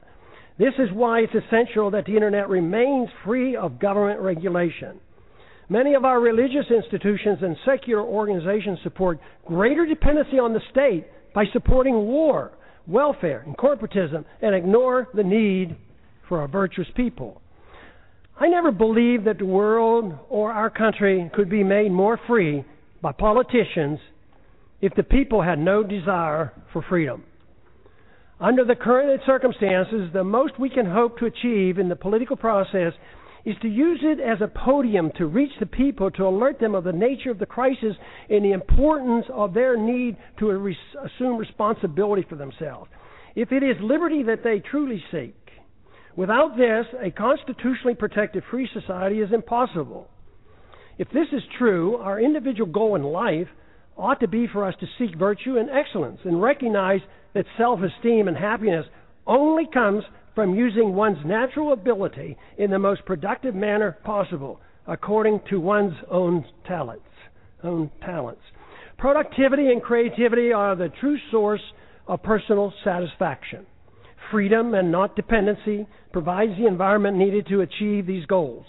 [0.59, 4.99] This is why it's essential that the internet remains free of government regulation.
[5.69, 11.07] Many of our religious institutions and secular organizations support greater dependency on the state
[11.39, 12.51] by supporting war,
[12.89, 15.77] welfare, and corporatism and ignore the need
[16.29, 17.41] for a virtuous people.
[18.41, 22.65] I never believed that the world or our country could be made more free
[23.01, 24.01] by politicians
[24.81, 27.23] if the people had no desire for freedom.
[28.41, 32.95] Under the current circumstances, the most we can hope to achieve in the political process
[33.45, 36.85] is to use it as a podium to reach the people, to alert them of
[36.85, 37.95] the nature of the crisis
[38.29, 40.51] and the importance of their need to
[41.05, 42.91] assume responsibility for themselves.
[43.35, 45.37] If it is liberty that they truly seek,
[46.17, 50.09] without this, a constitutionally protected free society is impossible.
[50.99, 53.47] If this is true, our individual goal in life
[53.97, 57.01] ought to be for us to seek virtue and excellence and recognize
[57.35, 58.87] that self esteem and happiness
[59.27, 60.03] only comes
[60.39, 66.45] from using one's natural ability in the most productive manner possible, according to one's own
[66.65, 67.03] talents.
[67.65, 68.43] Own talents.
[68.99, 71.61] Productivity and creativity are the true source
[72.07, 73.67] of personal satisfaction.
[74.31, 78.65] Freedom and not dependency provides the environment needed to achieve these goals.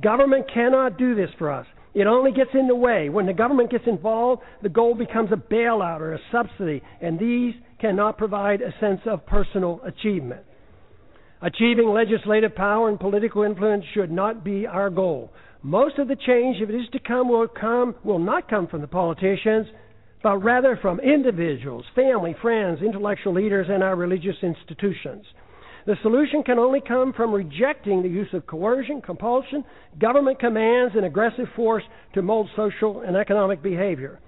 [0.00, 1.66] Government cannot do this for us.
[1.94, 3.08] It only gets in the way.
[3.08, 7.54] When the government gets involved, the goal becomes a bailout or a subsidy, and these
[7.80, 10.42] cannot provide a sense of personal achievement.
[11.40, 15.32] Achieving legislative power and political influence should not be our goal.
[15.62, 18.80] Most of the change, if it is to come, will come will not come from
[18.80, 19.66] the politicians,
[20.22, 25.24] but rather from individuals, family, friends, intellectual leaders, and our religious institutions.
[25.86, 29.64] The solution can only come from rejecting the use of coercion, compulsion,
[29.98, 31.84] government commands, and aggressive force
[32.14, 34.18] to mold social and economic behavior.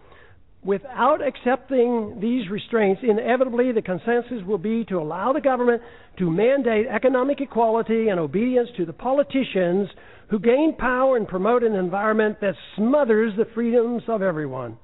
[0.62, 5.82] Without accepting these restraints, inevitably the consensus will be to allow the government
[6.18, 9.88] to mandate economic equality and obedience to the politicians
[10.28, 14.76] who gain power and promote an environment that smothers the freedoms of everyone.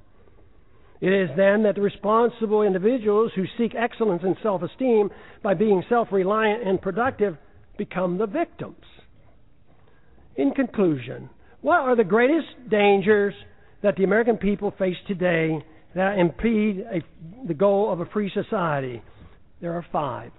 [0.99, 5.11] It is then that the responsible individuals who seek excellence and self esteem
[5.43, 7.37] by being self reliant and productive
[7.77, 8.83] become the victims.
[10.35, 11.29] In conclusion,
[11.61, 13.35] what are the greatest dangers
[13.83, 15.63] that the American people face today
[15.95, 17.01] that impede a,
[17.47, 19.01] the goal of a free society?
[19.61, 20.31] There are five.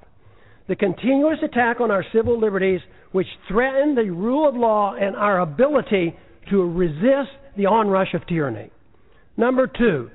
[0.69, 2.81] The continuous attack on our civil liberties,
[3.12, 6.15] which threaten the rule of law and our ability
[6.51, 8.70] to resist the onrush of tyranny.
[9.36, 10.10] Number two,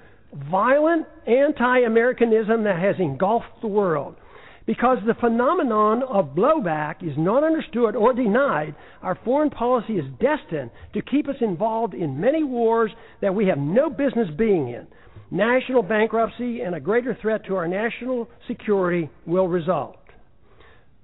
[0.51, 4.15] violent anti Americanism that has engulfed the world.
[4.65, 10.71] Because the phenomenon of blowback is not understood or denied, our foreign policy is destined
[10.93, 12.91] to keep us involved in many wars
[13.21, 14.87] that we have no business being in.
[15.31, 19.97] National bankruptcy and a greater threat to our national security will result.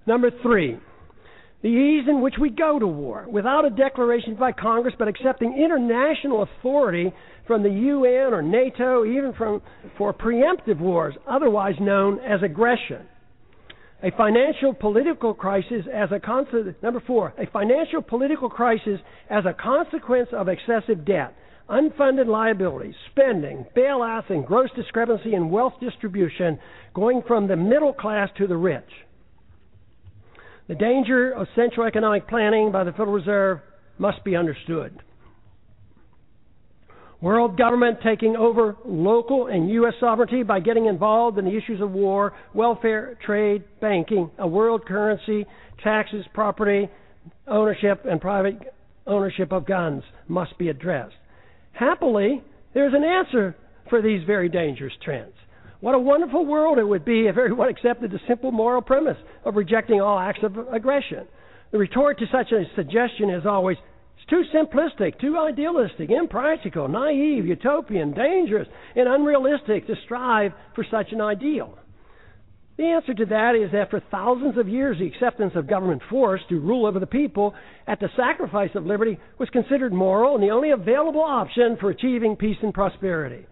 [0.06, 0.78] Number three,
[1.62, 5.62] the ease in which we go to war without a declaration by Congress but accepting
[5.62, 7.12] international authority
[7.46, 9.62] from the UN or NATO, even from,
[9.98, 13.06] for preemptive wars, otherwise known as aggression.
[14.02, 19.00] A financial political crisis as a consequence, number four, a financial political crisis
[19.30, 21.36] as a consequence of excessive debt,
[21.70, 26.58] unfunded liabilities, spending, bailouts, and gross discrepancy in wealth distribution
[26.94, 28.90] going from the middle class to the rich.
[30.70, 33.60] The danger of central economic planning by the Federal Reserve
[33.98, 34.98] must be understood.
[37.22, 39.94] World government taking over local and U.S.
[40.00, 45.46] sovereignty by getting involved in the issues of war, welfare, trade, banking, a world currency,
[45.84, 46.90] taxes, property,
[47.48, 48.56] ownership, and private
[49.06, 51.16] ownership of guns must be addressed.
[51.74, 52.42] Happily,
[52.74, 53.56] there's an answer
[53.90, 55.34] for these very dangerous trends.
[55.82, 59.56] What a wonderful world it would be if everyone accepted the simple moral premise of
[59.56, 61.28] rejecting all acts of aggression.
[61.72, 63.78] The retort to such a suggestion is always,
[64.30, 71.22] too simplistic, too idealistic, impractical, naive, utopian, dangerous, and unrealistic to strive for such an
[71.22, 71.78] ideal.
[72.78, 76.40] The answer to that is that for thousands of years, the acceptance of government force
[76.48, 77.54] to rule over the people
[77.88, 82.38] at the sacrifice of liberty was considered moral and the only available option for achieving
[82.38, 83.46] peace and prosperity.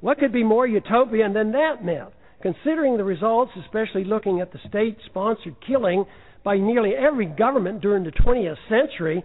[0.00, 2.14] What could be more utopian than that myth?
[2.40, 6.06] Considering the results, especially looking at the state sponsored killing
[6.42, 9.22] by nearly every government during the 20th century,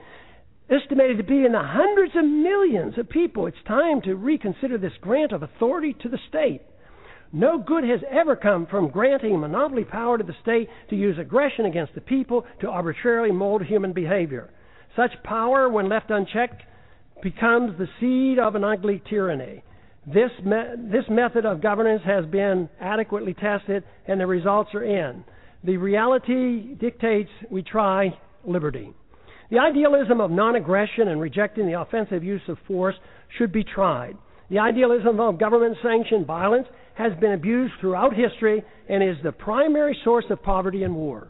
[0.70, 3.48] estimated to be in the hundreds of millions of people.
[3.48, 6.62] It's time to reconsider this grant of authority to the state.
[7.32, 11.66] No good has ever come from granting monopoly power to the state to use aggression
[11.66, 14.50] against the people to arbitrarily mold human behavior.
[14.96, 16.64] Such power, when left unchecked,
[17.22, 19.64] becomes the seed of an ugly tyranny.
[20.06, 25.24] This, me- this method of governance has been adequately tested, and the results are in.
[25.64, 28.94] The reality dictates we try liberty.
[29.50, 32.96] The idealism of non aggression and rejecting the offensive use of force
[33.38, 34.18] should be tried.
[34.50, 39.98] The idealism of government sanctioned violence has been abused throughout history and is the primary
[40.04, 41.30] source of poverty and war.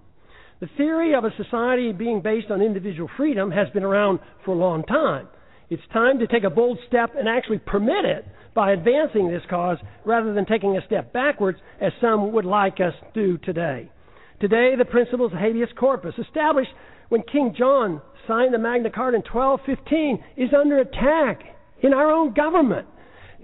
[0.60, 4.58] The theory of a society being based on individual freedom has been around for a
[4.58, 5.28] long time.
[5.70, 8.26] It's time to take a bold step and actually permit it
[8.56, 12.94] by advancing this cause rather than taking a step backwards as some would like us
[13.14, 13.92] to do today.
[14.40, 16.72] Today, the principles of habeas corpus, established
[17.10, 21.44] when King John signed the Magna Carta in 1215, is under attack
[21.82, 22.88] in our own government.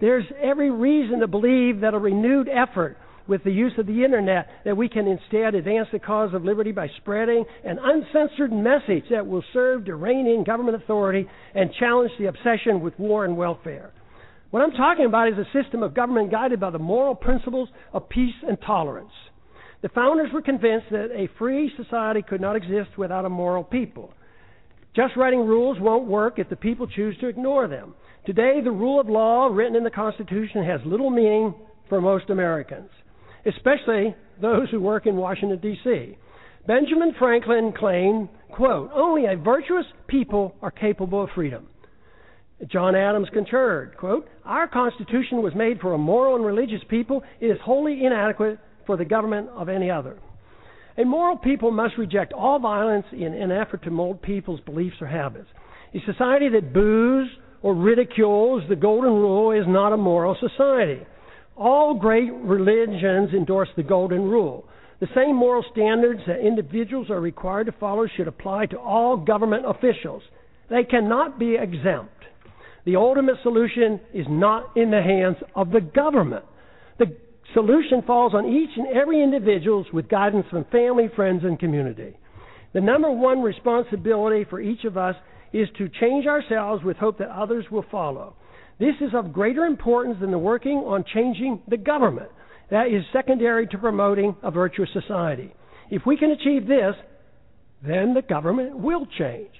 [0.01, 4.47] There's every reason to believe that a renewed effort with the use of the internet
[4.65, 9.25] that we can instead advance the cause of liberty by spreading an uncensored message that
[9.25, 11.25] will serve to rein in government authority
[11.55, 13.93] and challenge the obsession with war and welfare.
[14.51, 18.09] What I'm talking about is a system of government guided by the moral principles of
[18.09, 19.13] peace and tolerance.
[19.83, 24.13] The founders were convinced that a free society could not exist without a moral people.
[24.95, 27.93] Just writing rules won't work if the people choose to ignore them.
[28.25, 31.53] Today, the rule of law written in the Constitution has little meaning
[31.89, 32.89] for most Americans,
[33.45, 36.17] especially those who work in Washington, D.C.
[36.65, 41.67] Benjamin Franklin claimed, quote, only a virtuous people are capable of freedom.
[42.71, 47.21] John Adams concurred, quote, Our Constitution was made for a moral and religious people.
[47.41, 50.17] It is wholly inadequate for the government of any other.
[50.97, 55.07] A moral people must reject all violence in an effort to mold people's beliefs or
[55.07, 55.47] habits.
[55.93, 57.29] A society that boos
[57.63, 61.01] or ridicules the golden rule is not a moral society.
[61.55, 64.65] All great religions endorse the golden rule.
[64.99, 69.65] The same moral standards that individuals are required to follow should apply to all government
[69.65, 70.21] officials.
[70.69, 72.11] They cannot be exempt.
[72.85, 76.45] The ultimate solution is not in the hands of the government.
[76.99, 77.15] The
[77.53, 82.17] solution falls on each and every individual with guidance from family, friends, and community.
[82.73, 85.15] The number one responsibility for each of us
[85.51, 88.35] is to change ourselves with hope that others will follow.
[88.79, 92.29] This is of greater importance than the working on changing the government.
[92.71, 95.53] That is secondary to promoting a virtuous society.
[95.91, 96.95] If we can achieve this,
[97.85, 99.51] then the government will change.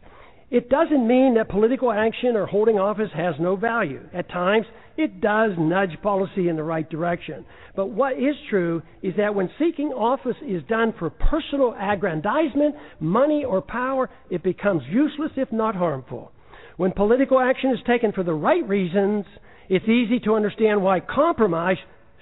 [0.49, 4.01] It doesn't mean that political action or holding office has no value.
[4.13, 4.65] At times,
[4.97, 7.45] it does nudge policy in the right direction.
[7.75, 13.43] But what is true is that when seeking office is done for personal aggrandizement, money,
[13.43, 16.31] or power, it becomes useless if not harmful.
[16.77, 19.25] When political action is taken for the right reasons,
[19.69, 21.77] it's easy to understand why compromise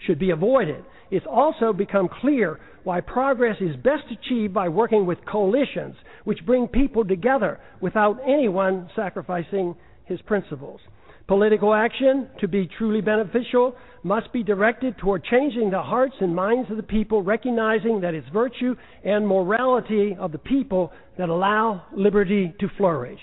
[0.06, 0.84] should be avoided.
[1.10, 6.68] It's also become clear why progress is best achieved by working with coalitions, which bring
[6.68, 9.76] people together without anyone sacrificing
[10.06, 10.80] his principles.
[11.28, 16.70] Political action, to be truly beneficial, must be directed toward changing the hearts and minds
[16.72, 22.54] of the people, recognizing that it's virtue and morality of the people that allow liberty
[22.60, 23.20] to flourish.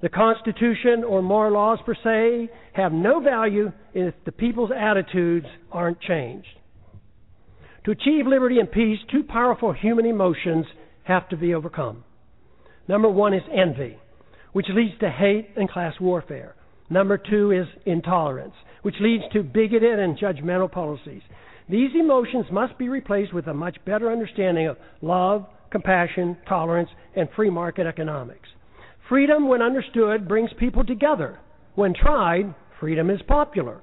[0.00, 6.00] The Constitution or moral laws per se have no value if the people's attitudes aren't
[6.00, 6.48] changed.
[7.84, 10.66] To achieve liberty and peace, two powerful human emotions
[11.04, 12.04] have to be overcome.
[12.88, 13.98] Number one is envy,
[14.52, 16.54] which leads to hate and class warfare.
[16.90, 21.22] Number two is intolerance, which leads to bigoted and judgmental policies.
[21.68, 27.28] These emotions must be replaced with a much better understanding of love, compassion, tolerance, and
[27.36, 28.48] free market economics.
[29.08, 31.38] Freedom, when understood, brings people together.
[31.76, 33.80] When tried, freedom is popular.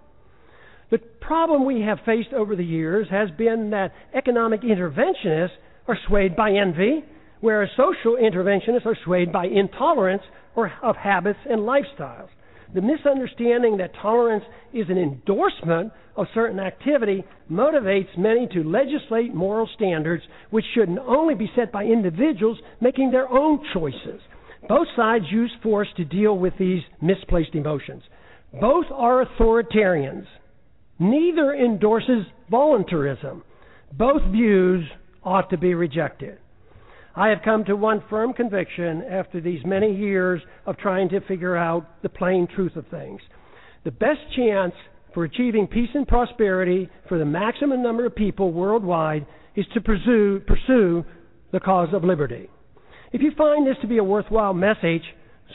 [0.92, 5.50] The problem we have faced over the years has been that economic interventionists
[5.88, 7.04] are swayed by envy,
[7.40, 10.24] whereas social interventionists are swayed by intolerance
[10.56, 12.30] or of habits and lifestyles.
[12.74, 19.70] The misunderstanding that tolerance is an endorsement of certain activity motivates many to legislate moral
[19.76, 24.22] standards which should only be set by individuals making their own choices.
[24.68, 28.04] Both sides use force to deal with these misplaced emotions.
[28.60, 30.26] Both are authoritarians.
[31.00, 33.44] Neither endorses voluntarism.
[33.94, 34.86] Both views
[35.24, 36.40] ought to be rejected.
[37.18, 41.58] I have come to one firm conviction after these many years of trying to figure
[41.58, 43.20] out the plain truth of things.
[43.86, 44.74] The best chance
[45.16, 49.26] for achieving peace and prosperity for the maximum number of people worldwide
[49.56, 51.04] is to pursue, pursue
[51.52, 52.52] the cause of liberty.
[53.12, 55.02] If you find this to be a worthwhile message,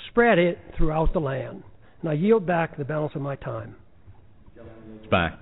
[0.09, 1.63] spread it throughout the land.
[2.01, 3.77] And I yield back the balance of my time.
[5.13, 5.39] Back.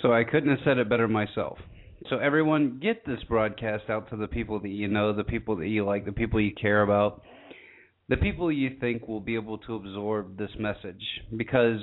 [0.00, 1.58] So I couldn't have said it better myself.
[2.10, 5.68] So everyone, get this broadcast out to the people that you know, the people that
[5.68, 7.22] you like, the people you care about,
[8.08, 11.02] the people you think will be able to absorb this message
[11.36, 11.80] because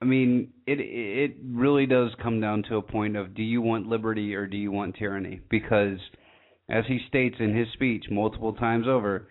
[0.00, 3.86] I mean, it it really does come down to a point of do you want
[3.86, 5.40] liberty or do you want tyranny?
[5.48, 5.98] Because
[6.68, 9.28] as he states in his speech multiple times over,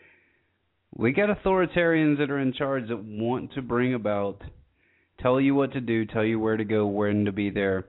[0.96, 4.42] we got authoritarians that are in charge that want to bring about
[5.22, 7.86] tell you what to do, tell you where to go, when to be there.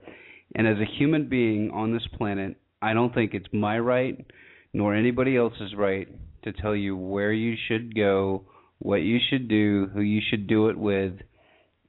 [0.55, 4.25] And as a human being on this planet, I don't think it's my right
[4.73, 6.07] nor anybody else's right
[6.43, 8.43] to tell you where you should go,
[8.79, 11.13] what you should do, who you should do it with,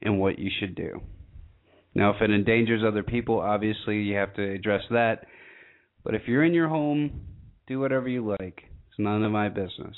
[0.01, 1.01] and what you should do.
[1.95, 5.25] Now, if it endangers other people, obviously you have to address that.
[6.03, 7.21] But if you're in your home,
[7.67, 8.63] do whatever you like.
[8.89, 9.95] It's none of my business.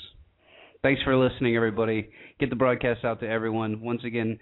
[0.82, 2.08] Thanks for listening, everybody.
[2.40, 3.80] Get the broadcast out to everyone.
[3.80, 4.38] Once again,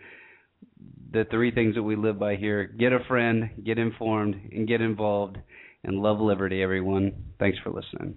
[1.12, 4.80] the three things that we live by here get a friend, get informed, and get
[4.80, 5.38] involved.
[5.84, 7.12] And love liberty, everyone.
[7.38, 8.16] Thanks for listening.